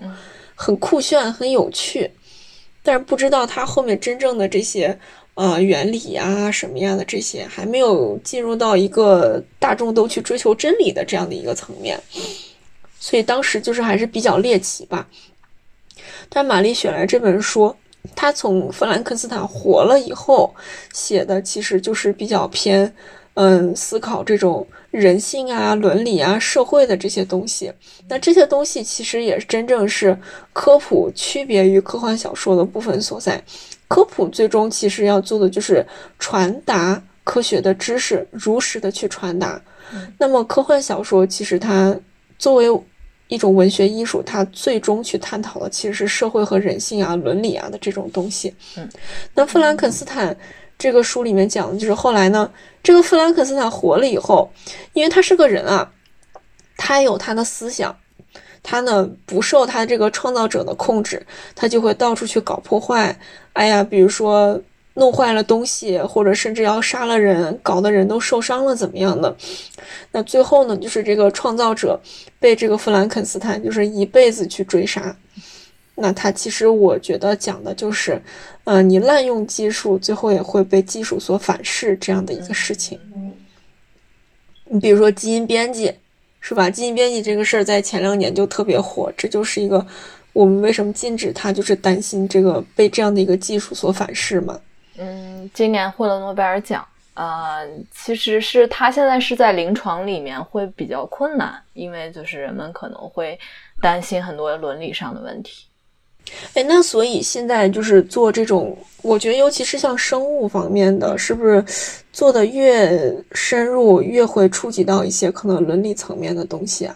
[0.53, 2.11] 很酷炫、很有趣，
[2.83, 4.99] 但是不知道它后面真正的这些
[5.35, 11.97] 呃原理啊什么样的这些，还没有进入到一个大众都去追求真理的这样的一个层面，
[12.99, 15.07] 所以当时就是还是比较猎奇吧。
[16.29, 17.75] 但玛丽雪莱这本书，
[18.15, 20.53] 他从弗兰克斯坦活了以后
[20.93, 22.93] 写的，其实就是比较偏。
[23.39, 27.71] 嗯，思考这种人性啊、伦理啊、社会的这些东西，
[28.07, 30.17] 那这些东西其实也真正是
[30.53, 33.39] 科普区别于科幻小说的部分所在。
[33.87, 35.85] 科普最终其实要做的就是
[36.17, 39.61] 传达科学的知识，如实的去传达。
[40.17, 41.95] 那么科幻小说其实它
[42.39, 42.67] 作为
[43.27, 48.53] 一种文学艺术，它最终去探讨的其实是社会和人性啊、伦理啊的这种东西。
[48.77, 48.89] 嗯，
[49.33, 50.35] 那弗兰肯斯坦。
[50.79, 52.47] 这个书里面讲的就是后来呢，
[52.83, 54.47] 这个弗兰肯斯坦活了以后，
[54.93, 55.91] 因为他是个人啊，
[56.77, 57.97] 他有他的思想，
[58.61, 63.17] 他呢不受他这个创造者的控制，他就会到处去搞破坏。
[63.53, 64.61] 哎呀，比如说
[64.97, 69.35] 弄坏了东西，或者甚至要杀了人，搞得人都受伤了，怎么样的？
[70.11, 71.99] 那最后呢，就是这个创造者
[72.39, 75.15] 被这个弗兰肯斯坦就是一辈子去追杀。
[75.99, 78.21] 那他其实我觉得讲的就是，
[78.65, 82.99] 嗯，你滥用技术，最后也会被技术所反噬这样的一个事情。
[84.65, 85.93] 你比如说基因编辑，
[86.39, 86.69] 是吧？
[86.69, 89.85] 基因编辑这个事儿在前两年就特别火，这就是一个
[90.33, 94.59] 我们为什么禁止它，就是担心这个被这样的一个技术所反噬嘛。
[94.97, 103.39] 嗯，今年获了诺贝尔奖，呃，其实是他现在是在临床里面会比较困难，因为就是人们可能会
[103.81, 105.65] 担心很多伦理上的问题。
[106.55, 111.63] 哎，那所以现在就是做这种，我觉得尤其是像生物方面的，是不是
[112.11, 116.95] 做的越深入，越会触及到一些可能伦理层面的东西啊？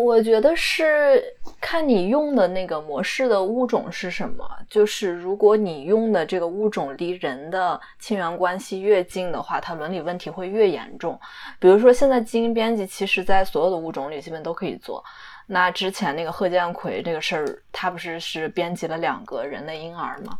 [0.00, 1.22] 我觉得是
[1.60, 4.48] 看你用的那个模式的物种是什么。
[4.70, 11.18] 就是如果你用的这个物种离人的亲缘关系越近的话，它伦理问题会越严重。
[11.58, 15.04] 比如说现在基因编辑，其实在所有的物种里基本都可以做。
[15.46, 20.38] 那之前那个贺建奎这个事儿，他不是是编辑了两个人类婴儿吗？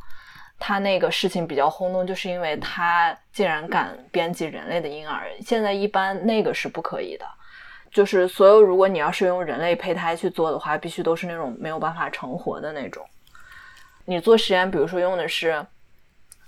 [0.61, 5.29] 他那个事情比较轰动，就是因为他竟然敢编辑人类的婴儿。
[5.41, 7.25] 现在一般那个是不可以的，
[7.91, 13.05] 就是所有如果你要是用人类胚胎去做的话，必须都是那种没有办法成活的那种。
[14.05, 15.65] 你做实验，比如说用的是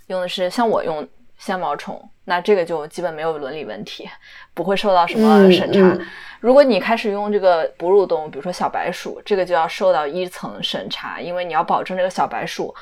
[0.06, 1.06] 用的是像我用
[1.38, 4.08] 线毛虫，那这个就基本没有伦理问题，
[4.54, 5.98] 不会受到什么审查。
[6.40, 12.74] 如果你开始用这个哺乳动物，比如说小白鼠，这个就要受到一层审查，因为你要保证这个小白鼠，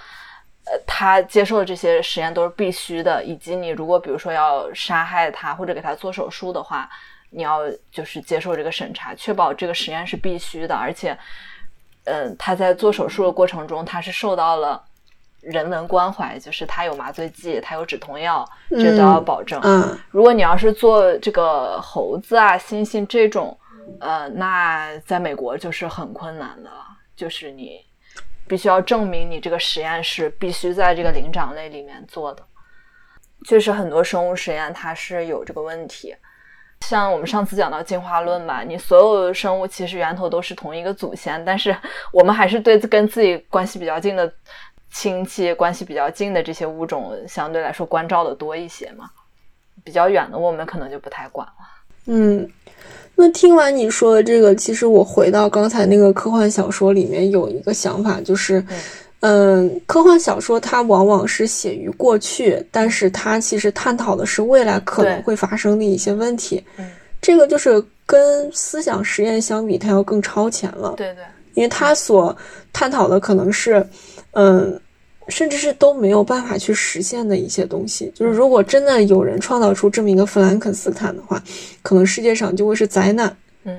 [0.64, 6.88] 呃，它接受的这些实验都是必须的，以及你如果比如说要杀害它或者给它做手术的话，
[7.30, 7.60] 你要
[7.90, 11.16] 就是接受这个审查，确保这个实验是必须的，而且，
[12.04, 14.84] 嗯，他在做手术的过程中，他是受到了。
[15.40, 19.58] 人文关怀就是他有麻醉剂，他有止痛药，这都要保证。
[19.62, 23.56] 嗯，如果你要是做这个猴子啊、猩猩这种，
[24.00, 26.70] 呃，那在美国就是很困难的，
[27.14, 27.80] 就是你
[28.48, 32.42] 必须要证明你这个实验是必须在这个灵长类里面做的。
[33.46, 36.14] 确实很多生物实验它是有这个问题，
[36.80, 41.76] 像我们上次讲到进化论吧，你所有生物其实源头都是同一个祖先，但是
[42.12, 44.32] 我们还是对跟自己关系比较近的。
[44.90, 49.10] 亲戚关系比较近的这些物种，相对来说关照的多一些嘛。
[49.84, 51.52] 比较远的，我们可能就不太管了。
[52.06, 52.50] 嗯，
[53.14, 58.78] 那听完你说的这个，其实我回到刚才那个科幻小说里面有一个想法，就是，嗯，
[59.86, 66.62] 科幻小说它往往是写于过去，但是它其实探讨的是未来可能会发生的一些问题。
[66.76, 70.94] 嗯，这个就是跟思想实验相比，它要更超前了。
[70.96, 72.36] 对对，因为它所
[72.72, 73.86] 探讨的可能是。
[74.32, 74.78] 嗯，
[75.28, 81.42] 甚至是都没有办法去实现的一些东西，就是如果真的有人创造出这么一个弗兰肯斯坦的话，
[81.82, 83.34] 可能世界上就会是灾难。
[83.64, 83.76] 嗯，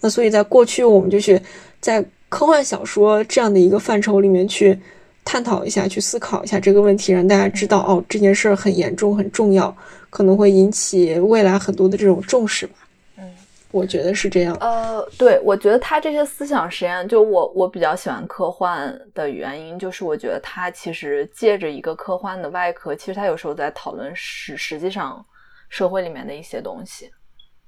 [0.00, 1.40] 那所以在过去，我们就去
[1.80, 4.78] 在科幻小说这样的一个范畴里面去
[5.24, 9.76] 探讨一下，去思考一下这个问题，让大家知道哦，这件事儿很严重、很重要，
[10.08, 12.74] 可能会引起未来很多的这种重视吧。
[13.18, 13.30] 嗯
[13.72, 14.56] 我觉得是这样。
[14.60, 25.24] 呃，对，我觉得他这些思想实验，就我我比较喜欢科幻的原因，就是我觉得他其实借着一个科幻的外壳，其实他有时候在讨论实实际上
[25.68, 27.10] 社会里面的一些东西，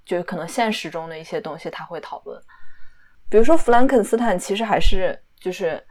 [0.05, 2.37] 就是可能现实中的一些东西他会讨论。
[3.33, 5.83] 比如说弗兰肯斯坦，其实还是就是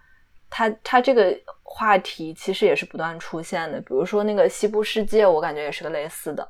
[0.48, 3.80] 他他这个话题其实也是不断出现的。
[3.80, 6.48] 比如说那个西部世界，我感觉也是个类似的。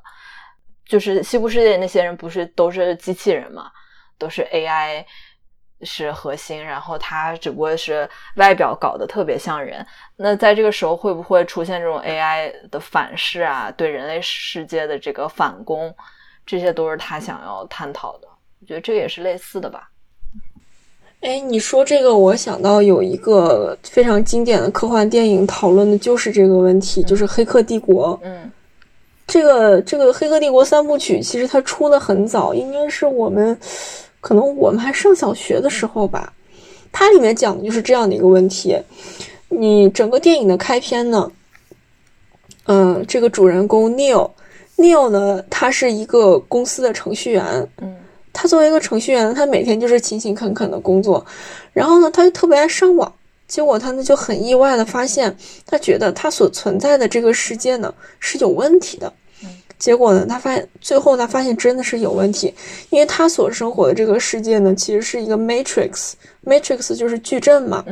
[0.84, 3.72] 就是西部世界那些人不是都是机器人嘛，
[4.18, 5.02] 都是 AI
[5.80, 9.86] 是核心，然后他只不过是外表搞得特别像人。
[10.16, 13.70] 那在这个时候会不会出现这种 AI 的反噬啊？
[13.70, 15.94] 对人类世界的这个反攻，
[16.44, 18.28] 这些都是他想要探讨的。
[18.60, 19.88] 我觉得这也是类似的吧。
[21.22, 28.14] 哎，你说这个，我想到有一个非常经典的科幻电影，讨论的就是这个问题，就是《黑客帝国》。
[28.22, 28.50] 嗯。
[29.24, 33.56] 这个这个《黑客帝国》三部曲，其实它出的很早，应该是我们
[34.20, 36.32] 可能我们还上小学的时候吧。
[36.90, 38.76] 它里面讲的就是这样的一个问题：
[39.48, 41.30] 你整个电影的开篇呢，
[42.64, 47.66] 嗯，这个主人公 Neil，Neil 呢，他是一个公司的程序员。
[47.80, 47.94] 嗯，
[48.32, 51.24] 他作为一个程序员，他每天就是勤勤恳恳的工作，
[51.72, 53.12] 然后呢，他就特别爱上网。
[53.48, 59.12] 结果他呢就很意外的发现，他觉得他所存在的这个世界呢是有问题的。
[59.78, 62.54] 结果呢，他发现最后他发现真的是有问题，
[62.88, 67.84] 因为他所生活的这个世界呢其实是一个 matrix，matrix 就是矩阵嘛，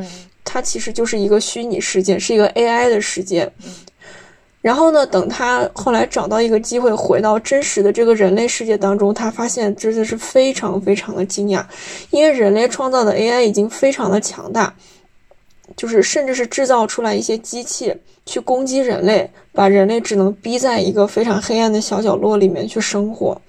[0.43, 3.51] 它其实就是一个虚拟世界，是一个 AI 的世界。
[4.61, 11.65] 然后呢，等他后来找到一个机会回到真实的这个人类世界当中，他发现真的是非常非常的惊讶，
[12.11, 14.73] 因为人类创造的 AI 已经非常的强大。
[15.77, 17.95] 就是甚至是制造出来一些机器
[18.25, 23.41] 去攻击人类，把人类只能逼在一个非常黑暗的小角落里面去生活。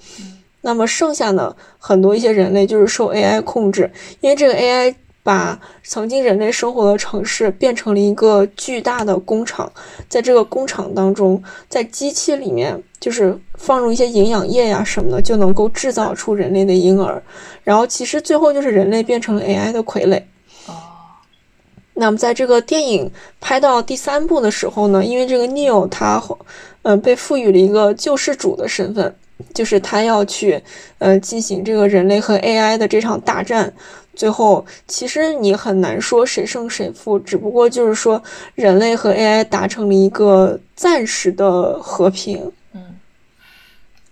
[0.60, 3.90] 那么剩下呢，很多一些人类就是受 AI 控制，
[4.20, 9.70] 因为这个 AI 把曾经人类生活的城市变成了一个巨大的工厂，
[10.08, 17.22] 在这个工厂当中，在机器里面就是放入一些营养液呀什么的，就能够制造出人类的婴儿。
[17.62, 20.22] 然后其实最后就是人类变成了 AI 的傀儡。
[21.94, 26.20] 那么，在这个电影拍到第三部的时候呢，因为这个 Neil 他，
[26.82, 29.14] 嗯，被赋予了一个救世主的身份，
[29.55, 30.62] 就是他要去，
[30.99, 33.72] 呃，进行这个人类和 AI 的这场大战。
[34.14, 38.22] 最后，其实你很难说谁胜谁负，只不过就是说
[38.55, 42.53] 人类和 AI 达成了一个暂时的和平。
[42.74, 42.80] 嗯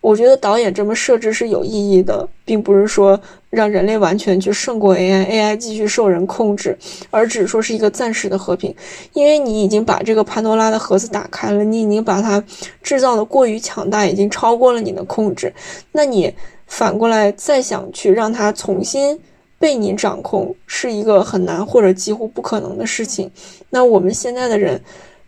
[0.01, 6.79] 我觉得导演这么设置是有意义的，并不是说让人类完全去胜过 AI，AI 继续受人控制，
[7.11, 8.75] 而只说是一个暂时的和平。
[9.13, 12.43] 因为你已经把这个潘多拉的盒子打开了，你已经把它
[12.83, 15.53] 制造的过于强大，已经超过了你的控制。
[15.93, 16.33] 那你
[16.67, 19.19] 反过来再想去让它重新
[19.59, 23.31] 被你掌控，是一个很难或者几乎不可能的事情。
[23.71, 24.81] 那我们现在的人。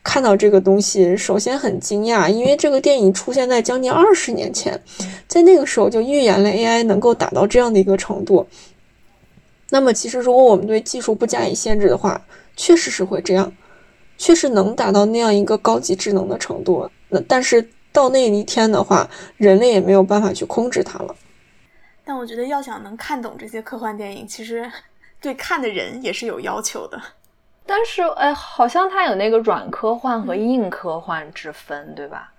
[0.04, 4.82] 看到这个东西，首先很惊讶，因为这个电影出现在将近二十年前，
[5.28, 8.46] 在那个时候就预言了 AI 能够达到这样的一个程度。
[9.70, 12.20] 那么，其实如果我们对技术不加以限制的话，
[12.56, 13.52] 确实是会这样，
[14.18, 16.90] 确实能达到那样一个高级智能的程度。
[17.08, 21.14] 那但是到那一天的话，人类也没有办法去控制它了。
[22.04, 24.70] 但我觉得，要想能看懂这些科幻电影，其实
[25.22, 27.00] 对看的人也是有要求的。
[27.64, 32.32] 但是，哎，好像它有那个软科幻和硬科幻之分，对吧？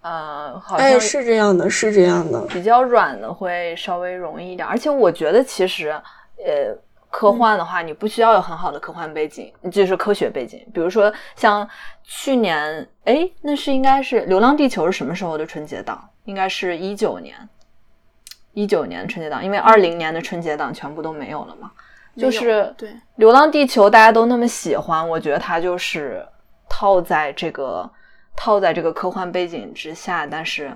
[0.00, 2.44] 呃，好像是这样的，是这样的。
[2.46, 5.90] 比较软的会稍微容易一点，而且我觉得其实，
[6.44, 6.76] 呃，
[7.08, 10.66] 科幻的话，你不需要有很好的科幻背景，就是科学背景。
[10.74, 11.68] 比如说像
[12.02, 16.08] 去年，哎，那是应该是《流浪地球》是什么时候的春节档？
[16.24, 17.36] 应该是一九年，
[18.54, 21.70] 一九年春节档，因为二零年的春节档全部都没有了嘛。
[22.16, 26.22] 就是对《流浪地球》，大家都那么喜欢，我觉得它就是
[26.68, 27.90] 套在这个
[28.36, 30.70] 套在这个科幻背景之下，但是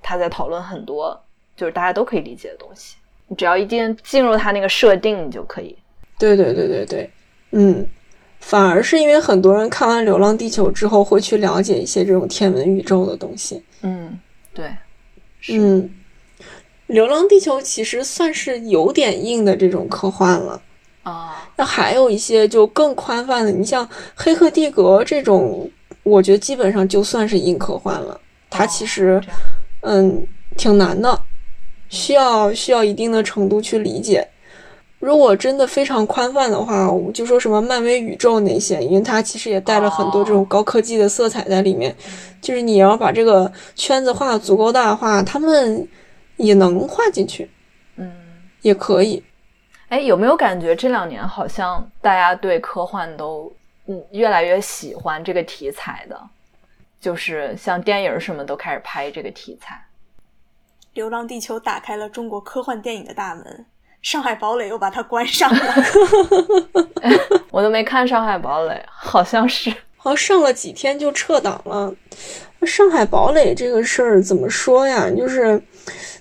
[0.00, 1.20] 他在讨论很多
[1.56, 2.96] 就是大家都可以理解的东西。
[3.26, 5.76] 你只要一定进入他那个设定，你就可以。
[6.18, 7.10] 对对对对对，
[7.50, 7.86] 嗯，
[8.38, 13.64] 反而是因为很多人看完《流浪地球》之后，会去了解一些这种天文宇宙的东西。
[13.82, 14.18] 嗯，
[14.54, 14.66] 对，
[15.50, 15.82] 嗯。
[16.90, 20.60] 《流浪地球》其实算是有点硬的这种科幻了
[21.04, 23.86] 啊，那还有一些就更宽泛的，你像
[24.16, 25.70] 《黑客帝国》这种，
[26.02, 28.20] 我觉得基本上就算是硬科幻了。
[28.50, 29.22] 它其实，
[29.82, 30.26] 嗯，
[30.56, 31.16] 挺难的，
[31.88, 34.26] 需要需要一定的程度去理解。
[34.98, 41.94] 如果真的非常宽泛的话，我们就说什么漫威宇宙那些，因为它其实也带了很多这种高科技的色彩在里面。
[42.42, 45.86] 就是你要把这个圈子画的足够大的话，他们。
[46.40, 47.50] 也能画进去，
[47.96, 48.12] 嗯，
[48.62, 49.22] 也可以。
[49.88, 53.52] 哎，有没有感觉这两年好像大家对科幻都
[53.86, 56.20] 嗯越来越喜欢这个题材的？
[57.00, 59.74] 就是像电影什么都开始拍这个题材。
[60.94, 63.44] 《流浪地球》打开了中国科幻电影的大门，
[64.02, 65.74] 《上海堡垒》又把它关上了。
[67.50, 71.94] 我都没看《上海堡垒》，好像是，好像上了几天就撤档了。
[72.66, 75.10] 上海堡垒这个事儿怎么说呀？
[75.10, 75.60] 就是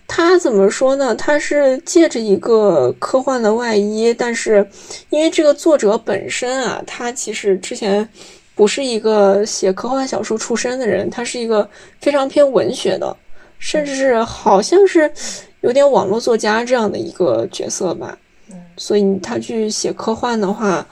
[0.10, 1.14] 他怎么说呢？
[1.14, 4.68] 他是借着一个科幻的外衣，但是
[5.12, 8.10] 因为这个作者本身啊，他其实之前
[8.56, 11.70] 不是一个写科幻小说出身的人，他是一个
[12.02, 13.16] 非常偏文学的，
[13.60, 15.10] 甚至是好像是
[15.62, 18.18] 有点网络作家这样的一个角色吧。
[18.76, 20.86] 所以他去写科幻的话。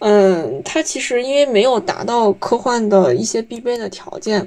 [0.00, 4.46] 嗯，他其实因为没有达到科幻的一些必备的条件，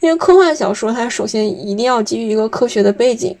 [0.00, 3.34] 因为科幻小说它首先一定要基于一个科学的背景，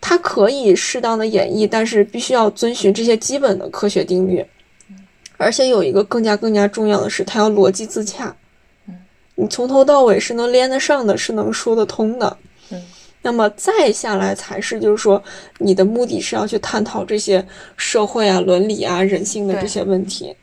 [0.00, 4.44] 它可以适当的演绎，但是必须要遵循这些基本的科学定律，
[5.36, 8.34] 而且有一个更加更加重要的是，它要逻辑自洽，
[9.34, 12.36] 你从头到尾是能连得上的，是能说得通的，
[13.22, 15.22] 那么再下来才是就是说
[15.58, 17.46] 你的目的是要去探讨这些
[17.76, 20.34] 社会啊、伦理啊、人性的这些问题。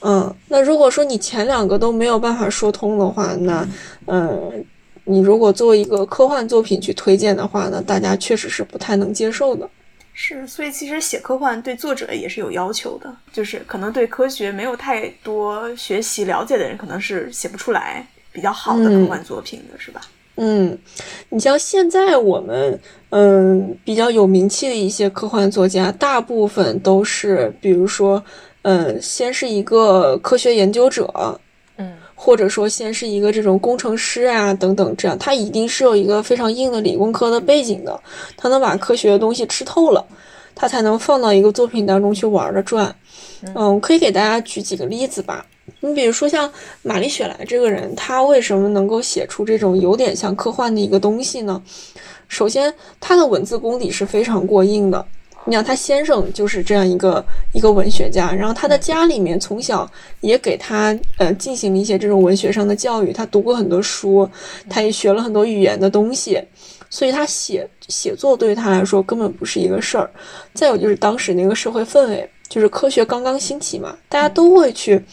[0.00, 3.66] 嗯，那如果说你前两个都没有办法说通的话，那，
[4.06, 4.64] 嗯，
[5.04, 9.68] 你如果作为一个科幻作品去推荐的话呢，大家确实是不太能接受的。
[10.12, 20.00] 是，所以其实写科幻对作者也是有要求的，就是可能对科学没有太多学习了解的人，可能是写不出来比较好的科幻作品的，是吧？
[20.36, 20.78] 嗯，
[21.28, 22.80] 你像现在我们，
[23.10, 28.22] 嗯，比较有名气的一些科幻作家，大部分都是，比如说。
[28.66, 31.38] 嗯，先是一个科学研究者，嗯，
[32.14, 38.00] 或者说先是一个这种工程师啊等等，这样他一定是有一个非常硬的理工科的背景的，
[38.36, 40.04] 他能把科学的东西吃透了，
[40.54, 42.94] 他才能放到一个作品当中去玩的转。
[43.54, 45.44] 嗯，可以给大家举几个例子吧。
[45.80, 46.50] 你比如说像
[46.82, 51.62] 玛丽雪莱这个人，他为什么能够写出这种有点像科幻的一个东西呢？
[52.28, 55.04] 首先，他的文字功底是非常过硬的。
[55.46, 57.22] 你想，他先生就是这样一个
[57.52, 59.86] 一个文学家，然后他的家里面从小
[60.20, 64.26] 也给他呃进行了一些这种文学上的教育，他读过很多书，
[64.70, 66.42] 他也学了很多语言的东西，
[66.88, 70.10] 所以他写写作对于他来说根本不是一个事儿。
[70.54, 75.04] 再有就是当时那个社会氛围，就是科学刚刚兴起嘛，大家都会去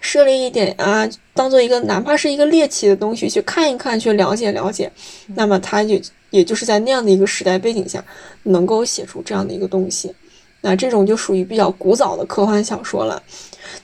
[0.00, 4.92] 设立一点啊，当做一个哪怕是一个猎奇的东西去看一看，去了解了解，
[5.28, 5.98] 那么他就。
[6.30, 8.04] 也就是在那样的一个时代背景下，
[8.42, 10.14] 能够写出这样的一个东西，
[10.60, 13.22] 那这种就属于比较古早的科幻小说了。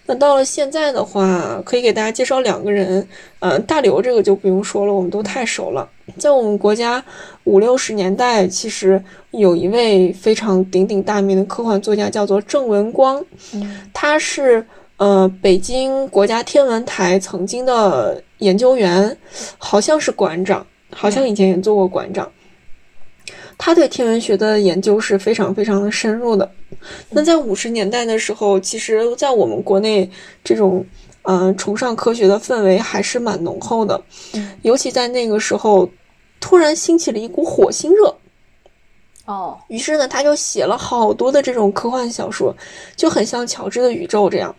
[0.06, 3.06] 那到了现在的话，可以给大家介绍两个人，
[3.40, 5.88] 呃，大刘这个就不用说了，我们都太熟了。
[6.18, 7.02] 在我们国家
[7.44, 13.24] 五六十年代，其实有一位非常鼎鼎大名的科幻作家，叫做郑文光，
[13.92, 14.66] 他是
[14.98, 19.16] 呃北京国家天文台曾经的研究员，
[19.56, 20.66] 好像是馆长。
[20.96, 22.30] 好像以前也做过馆长，
[23.56, 26.50] 他对天文学的研究是非常非常的深入的。
[27.10, 30.10] 那在五十年代的时候，其实，在我们国内
[30.42, 30.84] 这种
[31.22, 34.00] 嗯崇尚科学的氛围还是蛮浓厚的，
[34.62, 35.88] 尤其在那个时候，
[36.40, 38.14] 突然兴起了一股火星热。
[39.26, 42.54] 哦，于是呢，他就写了好多的这种科幻小说，
[42.94, 44.54] 就很像乔治的宇宙这样。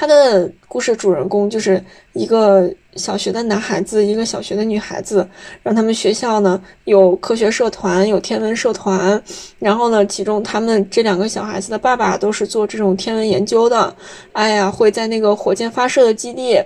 [0.00, 1.82] 他的故事主人公就是
[2.12, 5.28] 一个小学的男孩子，一个小学的女孩子。
[5.60, 9.20] 让他们学校呢有科学社团，有天文社团。
[9.58, 13.92] 然后呢，其中他们这两个小孩子的爸爸都是做这种天文研究的。
[14.34, 16.62] 哎呀，会在那个火箭发射的基地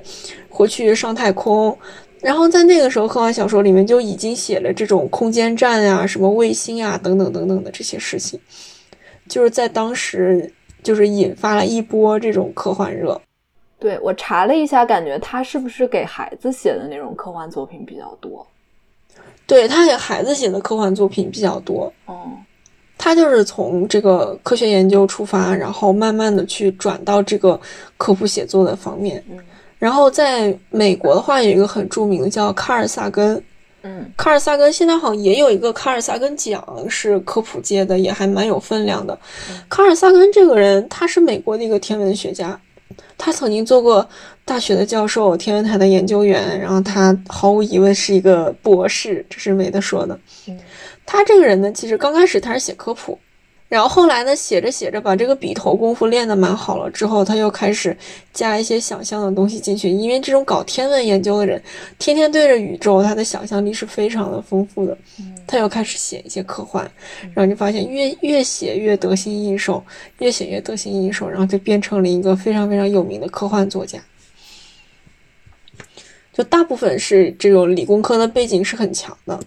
[0.51, 1.75] 回去上太空。
[2.21, 8.39] 然后在那个时候，科幻小说里面就已经写了这种空间站呀、什么卫星啊等等等等的这些事情，
[9.27, 10.53] 就是在当时。
[10.83, 13.21] 就是引发了一波这种科幻热。
[13.79, 18.47] 对我查了一下，感觉他是不是给孩子写的那种科幻作品比较多？
[19.47, 21.93] 对他给孩子写的科幻作品比较多。
[22.07, 22.31] 哦，
[22.97, 27.61] 他就是从这个科学研究出发，然后慢慢的去转到这个
[27.97, 29.23] 科普写作的方面。
[29.29, 29.39] 嗯，
[29.79, 33.43] 然后在美国的话，有一个很著名的叫卡尔萨根。
[33.83, 39.19] 嗯，卡尔萨根现在好像也有一个卡尔萨根奖，是科普界的，也还蛮有分量的。
[39.69, 42.61] 卡尔萨根这个人，他是美国的一个天文学家，
[43.19, 44.09] 他曾经做过
[44.45, 50.19] 大学的教授、天文台的研究员，然后他毫无疑问是一个博士，这是没得说的。
[51.05, 53.19] 他这个人呢，其实刚开始他是写科普。
[53.73, 56.91] 然后后来呢，写着写着，把这个笔头功夫练得蛮好了。
[56.91, 57.97] 之后他又开始
[58.31, 61.63] 加一些想象的东西进去，因为这种搞天文研究的人，
[61.99, 64.95] 天天对着宇宙，他的想象力是非常的丰富的。
[65.47, 66.87] 他又开始写一些科幻，
[67.33, 69.83] 然后就发现越越写越得心应手，
[70.19, 73.99] 越写越得心应手，然后就变成了一个非常非常有名的科幻作家。
[76.35, 79.41] 就大部分是这种理工科的背景是很强的。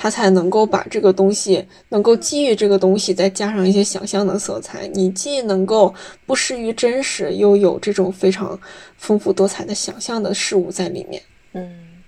[0.00, 5.92] 他才能够把这个东西，能够基于这个东西再加上一些想象的色彩，你既能够
[6.24, 8.56] 不失于真实，又有这种非常
[8.96, 11.20] 丰富多彩的想象的事物在里面。
[11.54, 12.00] 嗯，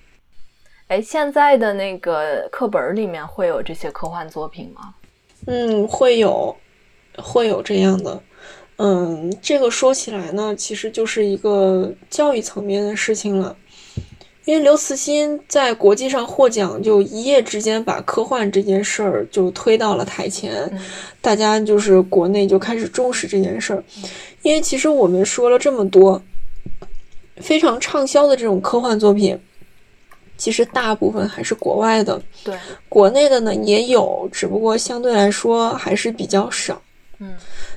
[0.86, 4.94] 哎，现在的那个课本里面会有这些科幻作品吗？
[5.46, 6.56] 嗯，会有，
[7.18, 8.22] 会有这样的。
[8.76, 13.56] 嗯，这个说起来呢，其实就是一个教育层面的事情了。
[14.50, 20.68] 因为刘慈欣在国际上获奖，就一夜之间把科幻这件事儿就推到了台前，
[21.20, 23.84] 大家就是国内就开始重视这件事儿。
[24.42, 26.20] 因为其实我们说了这么多
[27.36, 29.38] 非常畅销的这种科幻作品，
[30.36, 32.52] 其实大部分还是国外的，对，
[32.88, 36.82] 国内的呢也有，只不过相对来说还是比较少。
[37.20, 37.34] 嗯。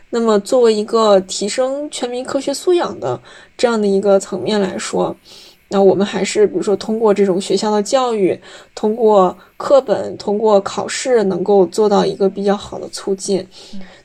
[0.09, 3.19] 那么，作为一个提升全民科学素养的
[3.55, 5.15] 这样的一个层面来说，
[5.73, 8.39] 那我们还是比如说通过这种学校的教育，
[8.75, 13.43] 通过课本，通过考试，能够做到一个比较好的促进。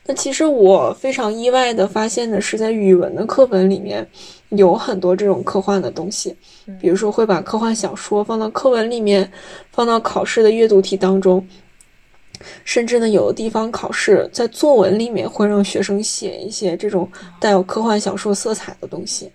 [0.07, 4.05] 那其实我非常意外的发现的是，在语文的课本里面
[4.49, 6.35] 有很多这种科幻的东西，
[6.81, 9.31] 比如说会把科幻小说放到课文里面，
[9.71, 11.47] 放到考试的阅读题当中。
[12.63, 17.07] 甚至呢，有的地方考试在作文里面会让学生写一些这种
[17.37, 19.29] 带有科幻小说色彩的东西。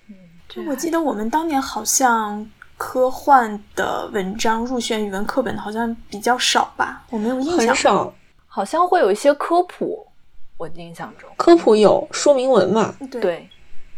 [0.57, 7.05] 嗯，我记得我们当年好像科幻的文章入选语文课本好像比较少吧？
[7.11, 7.69] 我没有印象。
[7.69, 8.15] 很少，
[8.47, 10.07] 好像会有一些科普。
[10.57, 12.95] 我印象中，科普有说明文嘛？
[13.11, 13.49] 对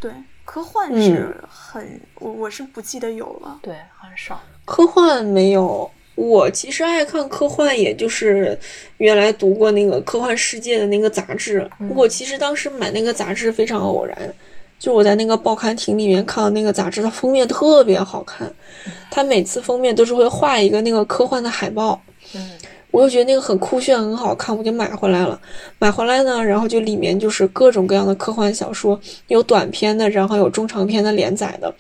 [0.00, 0.10] 对，
[0.44, 3.58] 科幻是很我我是不记得有了。
[3.62, 4.40] 对，很少。
[4.64, 5.90] 科幻没有。
[6.14, 8.58] 我其实爱看科幻，也就是
[8.96, 11.70] 原来读过那个《科幻世界》的那个杂志。
[11.94, 14.34] 我其实当时买那个杂志非常偶然，
[14.78, 18.52] 就我在那个报刊亭里面看到那个杂志，它封面特别好看。
[19.10, 22.00] 它每次封面都是会画一个那个科幻的海报。
[22.34, 22.50] 嗯，
[22.90, 25.40] 我就觉得那个很酷炫，很好看，我就买回来了。
[25.78, 31.74] 买回来呢，然后就里面就是各种各样的科幻小说，有短篇的，然后有中长篇的连载的，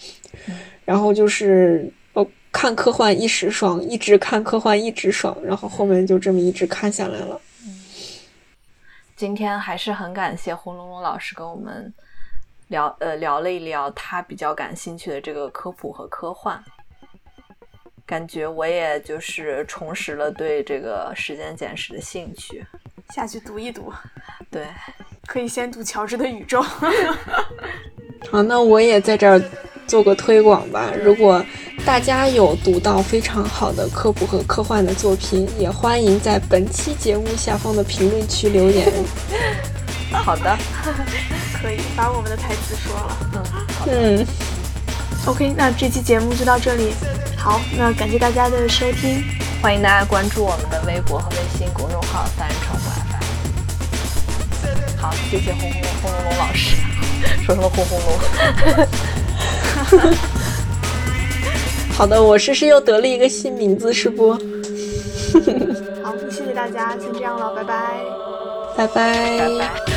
[0.84, 2.26] 然后就是哦。
[2.52, 7.38] 看科幻一时爽，一直看科幻一直爽，然后后面就这么一直看下来了。
[7.66, 7.82] 嗯，
[9.14, 11.92] 今天还是很感谢轰隆隆老师跟我们
[12.68, 16.58] 聊呃聊了一聊他比较感兴趣的这个科普和科幻，
[18.04, 22.64] 感觉我也就是重拾了对这个时间简史的兴趣，
[23.10, 23.92] 下去读一读。
[24.50, 24.66] 对，
[25.26, 26.60] 可以先读乔治的宇宙。
[28.30, 29.40] 好，那我也在这儿
[29.86, 30.92] 做个推广吧。
[31.00, 31.44] 如果
[31.84, 38.90] 大家有读到非常好的科普和科幻的作品，也欢迎在本期节目下方的评论区留言。
[40.10, 40.56] 好的，
[41.62, 43.16] 可以把我们的台词说了。
[43.86, 44.26] 嗯，嗯。
[45.26, 46.92] OK，那这期节目就到这里。
[47.36, 49.22] 好，那感谢大家的收听，
[49.62, 53.00] 欢迎大家关注我们的微博和微信公众号“三人成虎 FM”。
[55.00, 56.76] 好，谢谢轰轰轰隆隆老师。
[57.44, 58.18] 说什么轰轰隆？
[61.96, 64.32] 好的，我诗诗又得了一个新名字，是不？
[66.02, 68.02] 好，谢谢大家，先这样了，拜拜，
[68.76, 69.95] 拜拜，拜拜。